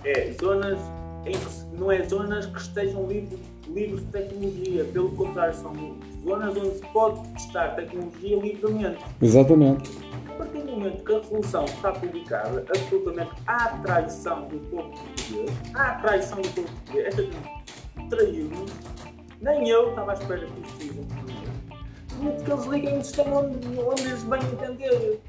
É 0.05 0.33
zonas 0.41 0.79
em 1.25 1.33
que 1.33 1.79
não 1.79 1.93
é 1.93 2.03
zonas 2.03 2.47
que 2.47 2.61
estejam 2.61 3.07
livres, 3.07 3.39
livres 3.69 4.01
de 4.01 4.07
tecnologia, 4.07 4.85
pelo 4.93 5.11
contrário, 5.13 5.55
são 5.55 5.73
zonas 6.25 6.57
onde 6.57 6.77
se 6.77 6.87
pode 6.93 7.29
testar 7.31 7.69
tecnologia 7.77 8.37
livremente. 8.39 8.99
Exatamente. 9.21 9.91
A 10.33 10.45
partir 10.45 10.63
do 10.63 10.73
momento 10.73 11.05
que 11.05 11.13
a 11.13 11.19
resolução 11.19 11.65
está 11.65 11.93
publicada, 11.93 12.65
absolutamente 12.69 13.33
há 13.47 13.69
traição 13.79 14.49
do 14.49 14.59
povo 14.71 14.91
português, 14.91 15.51
há 15.75 15.95
traição 15.97 16.41
do 16.41 16.49
povo 16.49 16.69
português, 16.69 17.07
esta 17.07 17.23
traiu-nos 18.09 18.71
nem 19.43 19.69
eu 19.69 19.91
estava 19.91 20.13
à 20.13 20.15
espera 20.15 20.47
que 20.47 20.61
isto 20.61 20.79
seja 20.79 21.01
Muito 22.17 22.45
que 22.45 22.51
eles 22.53 22.65
liguem 22.67 22.99
o 22.99 23.05
sistema 23.05 23.41
onde, 23.41 24.07
eles 24.07 24.23
bem 24.23 24.41
entender. 24.41 25.21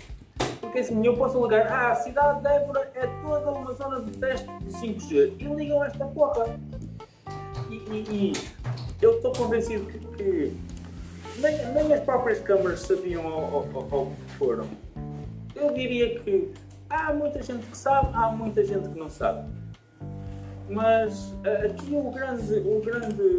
Porque 0.61 0.79
assim, 0.79 1.05
eu 1.05 1.17
posso 1.17 1.43
ligar, 1.43 1.67
ah, 1.67 1.91
a 1.91 1.95
cidade 1.95 2.41
de 2.41 2.47
Évora 2.47 2.91
é 2.93 3.07
toda 3.07 3.51
uma 3.51 3.73
zona 3.73 4.01
de 4.01 4.11
teste 4.19 4.47
de 4.59 4.71
5G. 4.71 5.33
E 5.39 5.45
ligam 5.45 5.83
esta 5.83 6.05
porra. 6.05 6.59
E, 7.69 7.73
e, 7.73 8.31
e 8.31 8.33
eu 9.01 9.15
estou 9.15 9.33
convencido 9.33 9.85
que, 9.87 9.97
que 9.97 10.57
nem, 11.39 11.65
nem, 11.73 11.93
as 11.93 12.03
próprias 12.03 12.39
câmaras 12.39 12.81
sabiam 12.81 13.25
ao, 13.25 13.55
ao, 13.55 13.87
ao 13.91 14.05
que 14.05 14.31
foram. 14.37 14.67
Eu 15.55 15.73
diria 15.73 16.19
que 16.19 16.51
há 16.89 17.13
muita 17.13 17.41
gente 17.41 17.65
que 17.65 17.77
sabe, 17.77 18.09
há 18.13 18.29
muita 18.29 18.63
gente 18.63 18.89
que 18.89 18.99
não 18.99 19.09
sabe. 19.09 19.47
Mas 20.69 21.31
uh, 21.31 21.65
aqui 21.65 21.95
o 21.95 22.09
grande, 22.11 22.53
o 22.59 22.81
grande 22.81 23.37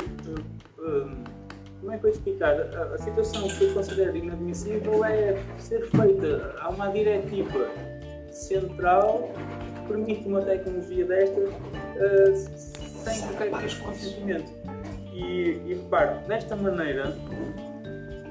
uh, 0.79 1.35
como 1.85 1.93
é 1.93 1.99
que 1.99 2.07
eu 2.07 2.11
explicar? 2.11 2.55
A, 2.55 2.99
situação 2.99 3.47
que 3.47 3.65
eu 3.65 3.75
considero 3.75 4.17
inadmissível 4.17 5.05
é 5.05 5.39
ser 5.59 5.87
feita 5.91 6.55
a 6.61 6.71
uma 6.71 6.89
diretiva 6.89 7.69
central 8.31 9.31
que 9.75 9.89
permite 9.89 10.27
uma 10.27 10.41
tecnologia 10.41 11.05
destas 11.05 11.51
uh, 11.51 12.85
sem 13.05 13.21
qualquer 13.21 13.51
tipo 13.51 13.69
de 13.69 13.77
consentimento. 13.77 14.53
E, 15.13 15.61
e 15.67 15.75
repare, 15.75 16.27
desta 16.27 16.57
maneira, 16.57 17.17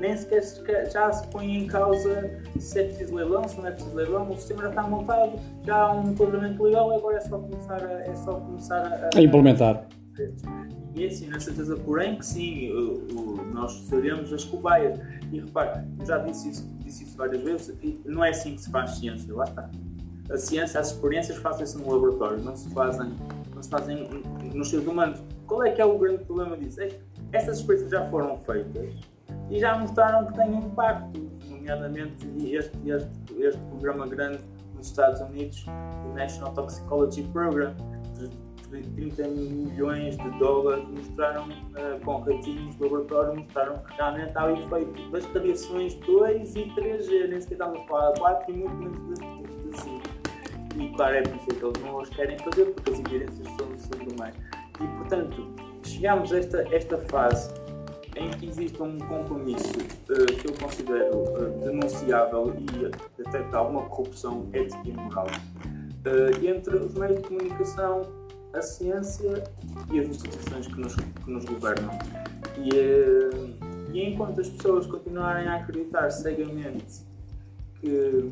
nem 0.03 0.17
sequer 0.17 0.91
já 0.91 1.11
se 1.13 1.25
põe 1.27 1.55
em 1.55 1.65
causa 1.65 2.29
se 2.59 2.79
é 2.79 2.83
preciso 2.83 3.15
leilão, 3.15 3.47
se 3.47 3.57
não 3.57 3.67
é 3.67 3.71
preciso 3.71 3.95
leilão, 3.95 4.29
o 4.29 4.35
sistema 4.35 4.63
já 4.63 4.69
está 4.69 4.83
montado, 4.83 5.39
já 5.65 5.75
há 5.77 5.93
um 5.93 6.11
enquadramento 6.11 6.61
legal, 6.61 6.91
agora 6.91 7.17
é 7.17 7.21
só 7.21 7.39
começar 7.39 7.83
a, 7.85 8.01
é 8.01 8.15
só 8.15 8.33
começar 8.33 8.85
a, 8.85 9.17
a 9.17 9.21
implementar. 9.21 9.87
E 10.95 11.05
é 11.05 11.07
assim, 11.07 11.27
na 11.27 11.39
certeza, 11.39 11.77
porém, 11.77 12.17
que 12.17 12.25
sim, 12.25 12.69
o, 12.71 13.07
o, 13.17 13.45
nós 13.53 13.73
seremos 13.87 14.31
as 14.31 14.43
cobaias. 14.43 14.99
E 15.31 15.39
repare, 15.39 15.87
já 16.05 16.19
disse 16.19 16.49
isso, 16.49 16.69
disse 16.79 17.05
isso 17.05 17.17
várias 17.17 17.41
vezes, 17.41 17.75
não 18.05 18.23
é 18.23 18.29
assim 18.29 18.55
que 18.55 18.61
se 18.61 18.69
faz 18.69 18.91
ciência, 18.97 19.33
lá 19.33 19.45
está. 19.45 19.71
A 20.29 20.37
ciência, 20.37 20.79
as 20.79 20.91
experiências 20.91 21.37
fazem-se 21.37 21.77
no 21.77 21.91
laboratório, 21.91 22.43
não 22.43 22.55
se 22.55 22.69
fazem, 22.71 23.11
não 23.55 23.63
se 23.63 23.69
fazem 23.69 24.07
nos 24.53 24.69
seres 24.69 24.85
humanos. 24.85 25.19
Qual 25.47 25.63
é 25.63 25.71
que 25.71 25.81
é 25.81 25.85
o 25.85 25.97
grande 25.97 26.23
problema 26.25 26.57
disso? 26.57 26.79
É 26.81 26.87
que 26.87 26.99
essas 27.31 27.57
experiências 27.59 27.89
já 27.89 28.05
foram 28.09 28.37
feitas 28.37 29.12
e 29.53 29.59
já 29.59 29.77
mostraram 29.77 30.25
que 30.25 30.33
têm 30.33 30.55
impacto, 30.55 31.31
nomeadamente 31.47 32.25
este, 32.51 32.89
este, 32.89 33.11
este 33.39 33.61
programa 33.69 34.07
grande 34.07 34.39
nos 34.75 34.87
Estados 34.87 35.21
Unidos, 35.21 35.63
o 35.67 36.13
National 36.15 36.51
Toxicology 36.55 37.21
Program, 37.31 37.75
de 38.17 38.81
30 38.81 39.27
milhões 39.27 40.17
de 40.17 40.39
dólares, 40.39 40.83
mostraram 40.89 41.43
uh, 41.43 42.03
com 42.03 42.17
ratinhos 42.21 42.75
do 42.77 42.85
laboratório, 42.85 43.39
mostraram 43.41 43.77
que 43.77 43.93
realmente 43.93 44.31
há 44.35 44.45
o 44.45 44.57
efeito 44.57 45.11
das 45.11 45.25
radiações 45.25 45.93
2 45.93 46.55
e 46.55 46.63
3G, 46.71 47.27
nem 47.29 47.39
sequer 47.39 47.53
estamos 47.53 47.79
a 47.79 47.83
falar 47.85 48.11
de 48.13 48.19
4 48.21 48.51
e 48.51 48.57
muito 48.57 48.75
menos 48.75 49.19
de 49.69 49.81
5. 49.81 50.01
E 50.79 50.89
claro, 50.95 51.15
é 51.15 51.21
por 51.21 51.35
isso 51.35 51.45
que 51.45 51.63
eles 51.63 51.83
não 51.83 52.01
os 52.01 52.09
querem 52.09 52.39
fazer, 52.39 52.65
porque 52.73 52.91
as 52.91 52.99
evidências 52.99 53.47
são, 53.49 54.07
demais. 54.07 54.33
E 54.81 54.87
portanto, 54.97 55.53
chegamos 55.83 56.33
a 56.33 56.39
esta, 56.39 56.75
esta 56.75 56.97
fase 56.97 57.62
em 58.23 58.31
que 58.31 58.47
existe 58.47 58.81
um 58.81 58.97
compromisso 58.99 59.77
uh, 59.79 60.25
que 60.25 60.47
eu 60.47 60.53
considero 60.61 61.17
uh, 61.17 61.59
denunciável 61.63 62.53
e 62.57 63.21
até 63.21 63.43
de 63.43 63.55
alguma 63.55 63.83
corrupção 63.83 64.47
ética 64.53 64.81
e 64.85 64.91
moral 64.91 65.27
uh, 65.27 66.45
entre 66.45 66.75
os 66.77 66.93
meios 66.93 67.17
de 67.17 67.23
comunicação, 67.23 68.01
a 68.53 68.61
ciência 68.61 69.43
e 69.91 69.99
as 69.99 70.07
instituições 70.07 70.67
que 70.67 70.79
nos, 70.79 70.95
que 70.95 71.31
nos 71.31 71.45
governam. 71.45 71.89
E, 72.57 73.93
e 73.93 74.03
enquanto 74.03 74.41
as 74.41 74.49
pessoas 74.49 74.85
continuarem 74.85 75.47
a 75.47 75.55
acreditar 75.55 76.09
cegamente 76.11 77.01
que, 77.79 78.31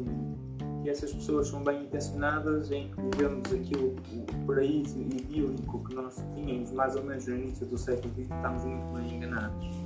que 0.83 0.89
essas 0.89 1.11
pessoas 1.11 1.47
são 1.47 1.63
bem 1.63 1.83
intencionadas, 1.83 2.71
em 2.71 2.89
que 2.89 3.01
vivemos 3.01 3.51
aquilo, 3.51 3.95
o 4.13 4.45
paraíso 4.45 4.99
idílico 4.99 5.83
que 5.83 5.95
nós 5.95 6.23
tínhamos 6.35 6.71
mais 6.71 6.95
ou 6.95 7.03
menos 7.03 7.27
no 7.27 7.35
início 7.35 7.65
do 7.65 7.77
século 7.77 8.13
XX, 8.13 8.21
estamos 8.21 8.63
muito 8.63 8.93
bem 8.93 9.15
enganados. 9.15 9.80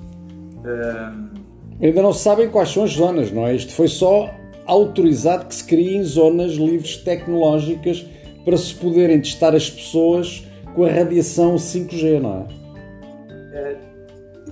Ainda 1.82 2.02
não 2.02 2.14
se 2.14 2.24
sabem 2.24 2.50
quais 2.50 2.70
são 2.70 2.84
as 2.84 2.92
zonas, 2.92 3.32
não 3.32 3.46
é? 3.46 3.56
Isto 3.56 3.74
foi 3.74 3.88
só 3.88 4.34
autorizado 4.66 5.46
que 5.46 5.56
se 5.56 5.64
criem 5.64 6.04
zonas 6.04 6.54
livres 6.54 6.98
tecnológicas 6.98 8.06
para 8.44 8.58
se 8.58 8.74
poderem 8.76 9.20
testar 9.20 9.56
as 9.56 9.70
pessoas 9.70 10.48
com 10.74 10.86
a 10.86 10.90
radiação 10.90 11.56
5G, 11.56 12.20
não 12.22 12.48
é? 13.54 13.58
é 13.58 13.78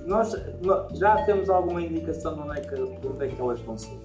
nós, 0.06 0.34
nós, 0.62 0.98
já 0.98 1.16
temos 1.24 1.48
alguma 1.48 1.80
indicação 1.80 2.34
de 2.34 2.40
onde 2.40 2.58
é 2.58 2.60
que, 2.60 2.74
onde 2.74 3.24
é 3.24 3.28
que 3.28 3.40
elas 3.40 3.60
vão 3.60 3.78
ser. 3.78 3.98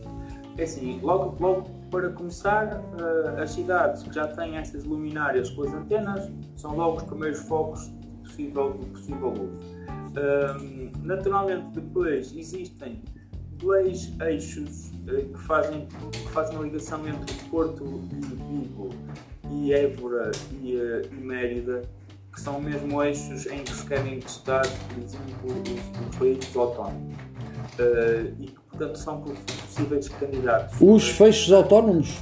É 0.57 0.63
assim, 0.63 0.99
logo, 1.01 1.35
logo 1.39 1.69
para 1.89 2.09
começar, 2.09 2.81
uh, 2.99 3.41
as 3.41 3.51
cidades 3.51 4.03
que 4.03 4.13
já 4.13 4.27
têm 4.27 4.57
essas 4.57 4.83
luminárias 4.83 5.49
com 5.49 5.63
as 5.63 5.73
antenas 5.73 6.29
são 6.55 6.75
logo 6.75 6.97
os 6.97 7.03
primeiros 7.03 7.39
focos 7.39 7.91
possível, 8.29 9.33
uso. 9.33 9.69
Uh, 10.09 10.91
naturalmente, 11.03 11.67
depois 11.73 12.33
existem 12.35 13.01
dois 13.57 14.13
eixos 14.21 14.91
uh, 15.07 15.27
que, 15.33 15.39
fazem, 15.39 15.87
que 16.11 16.29
fazem 16.29 16.57
a 16.57 16.61
ligação 16.61 17.07
entre 17.07 17.35
Porto 17.49 18.01
e 18.11 18.19
Vigo 18.19 18.89
e 19.51 19.73
Évora 19.73 20.31
e, 20.61 20.75
e 20.75 21.15
Mérida, 21.15 21.81
que 22.31 22.39
são 22.39 22.61
mesmo 22.61 23.01
eixos 23.03 23.45
em 23.47 23.63
que 23.63 23.73
se 23.73 23.85
querem 23.85 24.19
testar, 24.19 24.65
por 24.93 25.03
exemplo, 25.03 25.63
os, 25.63 26.09
os 26.09 26.15
veículos 26.17 26.55
autónomos. 26.55 27.15
e 28.39 28.51
portanto 28.69 28.95
são 28.97 29.21
possíveis 29.21 30.07
candidatos. 30.09 30.77
Os 30.79 31.09
feixes 31.09 31.51
autónomos? 31.51 32.17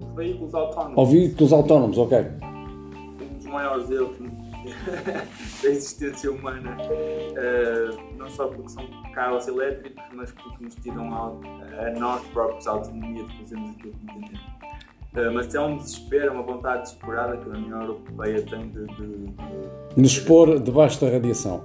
Os 0.00 0.14
veículos 0.14 0.54
autónomos. 0.54 0.98
Ou 0.98 1.06
veículos 1.06 1.52
autónomos, 1.52 1.98
ok. 1.98 2.18
Um 2.18 3.36
dos 3.36 3.46
maiores 3.46 3.90
erros 3.90 4.21
da 5.62 5.68
existência 5.68 6.30
humana, 6.30 6.76
uh, 6.80 8.16
não 8.16 8.28
só 8.30 8.48
porque 8.48 8.68
são 8.68 8.86
carros 9.12 9.46
elétricos, 9.48 10.02
mas 10.12 10.32
porque 10.32 10.64
nos 10.64 10.74
tiram 10.76 11.12
a, 11.14 11.90
nós 11.98 12.24
próprios 12.28 12.66
a 12.66 12.72
autonomia 12.72 13.24
de 13.24 13.38
fazermos 13.38 13.70
aquilo 13.76 13.92
que 13.92 14.04
entendemos. 14.04 14.40
Uh, 15.12 15.32
mas 15.34 15.54
é 15.54 15.60
um 15.60 15.76
desespero, 15.76 16.32
uma 16.32 16.42
vontade 16.42 16.82
desesperada 16.82 17.36
que 17.36 17.48
a 17.48 17.52
União 17.52 17.82
Europeia 17.82 18.42
tem 18.42 18.68
de, 18.68 18.86
de, 18.86 19.06
de... 19.06 19.34
nos 19.96 20.12
expor 20.12 20.58
debaixo 20.58 21.00
da 21.00 21.10
radiação. 21.10 21.64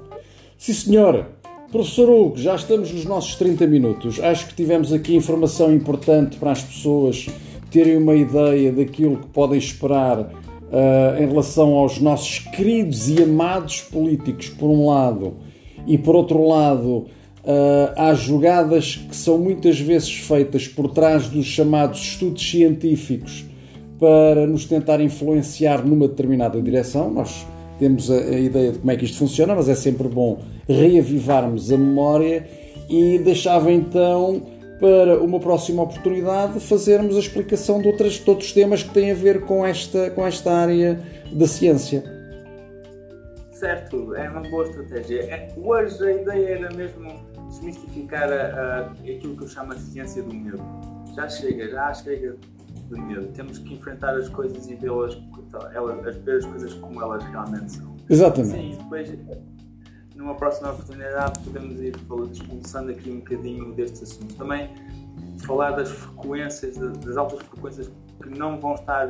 Sim, 0.57 0.73
senhora. 0.73 1.37
Professor 1.71 2.09
Hugo, 2.09 2.37
já 2.37 2.55
estamos 2.55 2.91
nos 2.93 3.03
nossos 3.03 3.35
30 3.35 3.67
minutos. 3.67 4.21
Acho 4.21 4.47
que 4.47 4.55
tivemos 4.55 4.93
aqui 4.93 5.15
informação 5.15 5.73
importante 5.73 6.37
para 6.37 6.51
as 6.51 6.63
pessoas 6.63 7.27
terem 7.69 7.97
uma 7.97 8.15
ideia 8.15 8.71
daquilo 8.71 9.17
que 9.17 9.27
podem 9.27 9.59
esperar 9.59 10.29
uh, 10.71 11.21
em 11.21 11.27
relação 11.27 11.75
aos 11.75 11.99
nossos 11.99 12.39
queridos 12.39 13.09
e 13.09 13.21
amados 13.23 13.81
políticos, 13.81 14.49
por 14.49 14.67
um 14.69 14.87
lado, 14.87 15.35
e 15.85 15.97
por 15.97 16.15
outro 16.15 16.45
lado, 16.47 16.89
uh, 16.89 17.07
há 17.95 18.13
jogadas 18.13 18.95
que 18.95 19.15
são 19.15 19.37
muitas 19.37 19.79
vezes 19.79 20.11
feitas 20.11 20.67
por 20.67 20.89
trás 20.91 21.27
dos 21.27 21.45
chamados 21.45 21.99
estudos 21.99 22.49
científicos 22.49 23.45
para 23.99 24.45
nos 24.45 24.65
tentar 24.65 25.01
influenciar 25.01 25.85
numa 25.85 26.07
determinada 26.07 26.61
direção. 26.61 27.11
Nós 27.11 27.45
temos 27.79 28.11
a, 28.11 28.15
a, 28.15 28.39
ideia 28.39 28.71
de 28.71 28.79
como 28.79 28.91
é 28.91 28.95
que 28.95 29.05
isto 29.05 29.17
funciona, 29.17 29.55
mas 29.55 29.69
é 29.69 29.75
sempre 29.75 30.07
bom 30.07 30.39
reavivarmos 30.67 31.71
a 31.71 31.77
memória 31.77 32.47
e 32.89 33.17
deixava 33.19 33.71
então 33.71 34.41
para 34.79 35.21
uma 35.21 35.39
próxima 35.39 35.83
oportunidade 35.83 36.59
fazermos 36.59 37.15
a 37.15 37.19
explicação 37.19 37.81
de, 37.81 37.87
outras, 37.87 38.13
de 38.13 38.29
outros 38.29 38.51
temas 38.51 38.83
que 38.83 38.93
têm 38.93 39.11
a 39.11 39.15
ver 39.15 39.41
com 39.41 39.65
esta, 39.65 40.09
com 40.11 40.25
esta 40.25 40.51
área 40.51 40.99
da 41.31 41.47
ciência. 41.47 42.03
Certo, 43.51 44.13
é 44.15 44.29
uma 44.29 44.41
boa 44.41 44.65
estratégia. 44.65 45.21
É, 45.23 45.51
hoje 45.57 46.03
a 46.03 46.11
ideia 46.11 46.49
era 46.59 46.75
mesmo 46.75 47.11
desmistificar 47.49 48.31
a, 48.31 48.35
a, 48.35 48.79
aquilo 48.91 49.35
que 49.35 49.43
eu 49.43 49.47
chamo 49.47 49.73
de 49.73 49.81
ciência 49.81 50.21
do 50.21 50.33
medo. 50.33 50.61
Já 51.15 51.27
chega, 51.27 51.67
já 51.67 51.91
chega 51.95 52.35
de 52.87 53.01
medo. 53.01 53.27
Temos 53.33 53.57
que 53.57 53.73
enfrentar 53.73 54.15
as 54.15 54.29
coisas 54.29 54.69
e 54.69 54.75
vê-las, 54.75 55.17
elas, 55.73 56.17
ver 56.17 56.37
as 56.37 56.45
coisas 56.45 56.73
como 56.75 57.01
elas 57.01 57.23
realmente 57.23 57.71
são. 57.71 57.95
Exatamente. 58.07 58.51
Sim, 58.51 58.77
depois, 58.77 59.09
numa 60.17 60.35
próxima 60.35 60.71
oportunidade, 60.71 61.39
podemos 61.41 61.79
ir 61.79 61.95
expulsando 62.31 62.91
aqui 62.91 63.09
um 63.09 63.19
bocadinho 63.19 63.71
deste 63.73 64.03
assunto. 64.03 64.33
Também 64.35 64.69
falar 65.45 65.71
das 65.71 65.89
frequências, 65.89 66.75
das 66.77 67.15
altas 67.15 67.39
frequências 67.47 67.89
que 68.21 68.29
não 68.29 68.59
vão 68.59 68.73
estar 68.73 69.07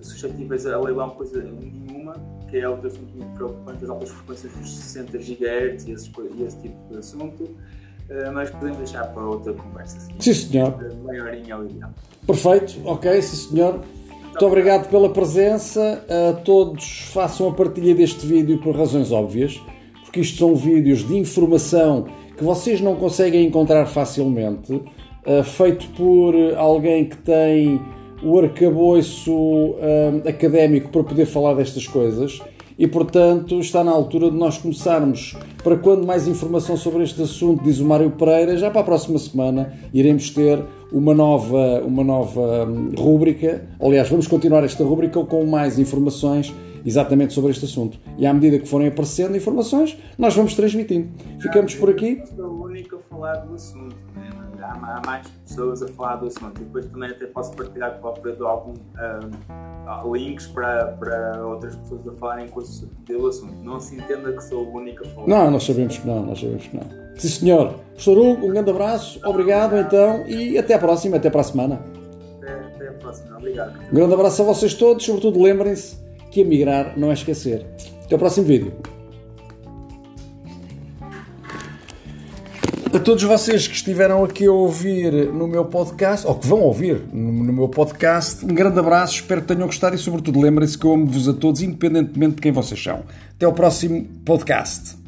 suscetíveis 0.00 0.66
a 0.66 0.78
leilão 0.78 1.10
coisa 1.10 1.42
nenhuma, 1.42 2.14
que 2.50 2.58
é 2.58 2.68
outro 2.68 2.88
assunto 2.88 3.16
muito 3.16 3.34
preocupante, 3.34 3.84
as 3.84 3.90
altas 3.90 4.10
frequências 4.10 4.52
dos 4.52 4.76
60 4.76 5.18
GHz 5.18 5.86
e 5.86 5.92
esse, 5.92 6.12
e 6.36 6.42
esse 6.42 6.56
tipo 6.58 6.76
de 6.90 6.98
assunto. 6.98 7.44
Uh, 7.44 8.32
mas 8.34 8.50
podemos 8.50 8.78
deixar 8.78 9.06
para 9.06 9.22
outra 9.22 9.54
conversa. 9.54 9.96
Sim, 10.18 10.34
senhor. 10.34 10.76
Meia 11.04 11.24
horinha 11.24 11.54
ao 11.54 11.64
ideal. 11.64 11.90
Perfeito, 12.26 12.80
ok, 12.84 13.22
sim 13.22 13.48
senhor. 13.48 13.80
Muito 14.22 14.46
obrigado 14.46 14.88
pela 14.90 15.10
presença. 15.10 16.04
A 16.08 16.32
todos 16.40 17.10
façam 17.12 17.48
a 17.48 17.52
partilha 17.52 17.94
deste 17.94 18.26
vídeo 18.26 18.58
por 18.58 18.76
razões 18.76 19.12
óbvias, 19.12 19.60
porque 20.12 20.20
isto 20.20 20.36
são 20.36 20.54
vídeos 20.54 21.08
de 21.08 21.16
informação 21.16 22.04
que 22.36 22.44
vocês 22.44 22.82
não 22.82 22.94
conseguem 22.96 23.46
encontrar 23.46 23.86
facilmente, 23.86 24.74
uh, 24.74 25.42
feito 25.42 25.88
por 25.96 26.34
alguém 26.54 27.06
que 27.06 27.16
tem 27.16 27.80
o 28.22 28.38
arcabouço 28.38 29.32
uh, 29.32 30.28
académico 30.28 30.90
para 30.90 31.02
poder 31.02 31.24
falar 31.24 31.54
destas 31.54 31.86
coisas 31.86 32.42
e, 32.78 32.86
portanto, 32.86 33.58
está 33.58 33.82
na 33.82 33.90
altura 33.90 34.30
de 34.30 34.36
nós 34.36 34.58
começarmos. 34.58 35.34
Para 35.64 35.78
quando 35.78 36.06
mais 36.06 36.28
informação 36.28 36.76
sobre 36.76 37.04
este 37.04 37.22
assunto, 37.22 37.64
diz 37.64 37.80
o 37.80 37.86
Mário 37.86 38.10
Pereira, 38.10 38.54
já 38.58 38.70
para 38.70 38.82
a 38.82 38.84
próxima 38.84 39.18
semana 39.18 39.72
iremos 39.94 40.28
ter 40.28 40.62
uma 40.92 41.14
nova, 41.14 41.82
uma 41.84 42.04
nova 42.04 42.66
hum, 42.66 42.92
rúbrica. 42.96 43.64
Aliás, 43.80 44.08
vamos 44.08 44.26
continuar 44.26 44.62
esta 44.64 44.84
rúbrica 44.84 45.22
com 45.24 45.44
mais 45.46 45.78
informações 45.78 46.54
exatamente 46.84 47.32
sobre 47.32 47.50
este 47.50 47.64
assunto. 47.64 47.98
E 48.18 48.26
à 48.26 48.34
medida 48.34 48.58
que 48.58 48.68
forem 48.68 48.88
aparecendo 48.88 49.36
informações, 49.36 49.96
nós 50.18 50.34
vamos 50.34 50.54
transmitindo. 50.54 51.08
Ficamos 51.40 51.74
por 51.74 51.90
aqui. 51.90 52.20
Eu 52.20 52.26
sou 52.36 52.46
o 52.46 52.64
único 52.64 52.96
a 52.96 52.98
falar 53.14 53.36
do 53.36 53.54
assunto. 53.54 54.11
Há, 54.62 54.96
há 54.96 55.02
mais 55.06 55.26
pessoas 55.46 55.82
a 55.82 55.88
falar 55.88 56.16
do 56.16 56.26
assunto. 56.26 56.60
E 56.60 56.64
depois 56.64 56.86
também 56.86 57.10
até 57.10 57.26
posso 57.26 57.54
partilhar 57.54 57.98
com 57.98 58.06
o 58.06 58.10
Alfredo 58.10 58.46
algum 58.46 58.74
um, 58.74 60.12
links 60.12 60.46
para, 60.46 60.86
para 60.92 61.46
outras 61.46 61.74
pessoas 61.76 62.08
a 62.08 62.12
falarem 62.12 62.48
com 62.48 62.60
o 62.60 63.26
assunto. 63.26 63.54
Não 63.62 63.80
se 63.80 63.96
entenda 63.96 64.32
que 64.32 64.44
sou 64.44 64.64
o 64.64 64.76
único 64.76 65.04
a 65.04 65.08
falar. 65.10 65.26
Não, 65.26 65.50
nós 65.50 65.64
sabemos 65.64 65.98
que 65.98 66.06
não, 66.06 66.26
nós 66.26 66.40
sabemos 66.40 66.66
que 66.66 66.76
não. 66.76 67.02
Sim, 67.16 67.28
senhor. 67.28 67.74
Professor 67.90 68.18
Hugo, 68.18 68.46
um 68.46 68.50
grande 68.50 68.70
abraço, 68.70 69.20
obrigado 69.24 69.76
então 69.76 70.26
e 70.26 70.56
até 70.58 70.74
à 70.74 70.78
próxima, 70.78 71.16
até 71.16 71.30
para 71.30 71.42
a 71.42 71.44
semana. 71.44 71.80
Até, 72.38 72.52
até 72.52 72.88
a 72.88 72.92
próxima, 72.94 73.36
obrigado. 73.36 73.78
Um 73.90 73.94
grande 73.94 74.14
abraço 74.14 74.42
a 74.42 74.44
vocês 74.46 74.74
todos, 74.74 75.04
sobretudo 75.04 75.40
lembrem-se 75.40 75.96
que 76.30 76.40
emigrar 76.40 76.98
não 76.98 77.10
é 77.10 77.12
esquecer. 77.12 77.66
Até 78.04 78.16
o 78.16 78.18
próximo 78.18 78.46
vídeo. 78.46 78.72
Todos 83.02 83.22
vocês 83.24 83.66
que 83.66 83.74
estiveram 83.74 84.24
aqui 84.24 84.46
a 84.46 84.52
ouvir 84.52 85.12
no 85.32 85.48
meu 85.48 85.64
podcast, 85.64 86.26
ou 86.26 86.34
que 86.36 86.46
vão 86.46 86.60
ouvir 86.60 87.02
no 87.12 87.52
meu 87.52 87.68
podcast, 87.68 88.44
um 88.44 88.54
grande 88.54 88.78
abraço, 88.78 89.14
espero 89.16 89.40
que 89.40 89.48
tenham 89.48 89.66
gostado 89.66 89.96
e, 89.96 89.98
sobretudo, 89.98 90.40
lembrem-se 90.40 90.78
que 90.78 90.86
eu 90.86 90.92
amo-vos 90.92 91.28
a 91.28 91.32
todos, 91.32 91.62
independentemente 91.62 92.36
de 92.36 92.40
quem 92.40 92.52
vocês 92.52 92.82
são. 92.82 93.02
Até 93.34 93.46
o 93.46 93.52
próximo 93.52 94.06
podcast. 94.24 95.01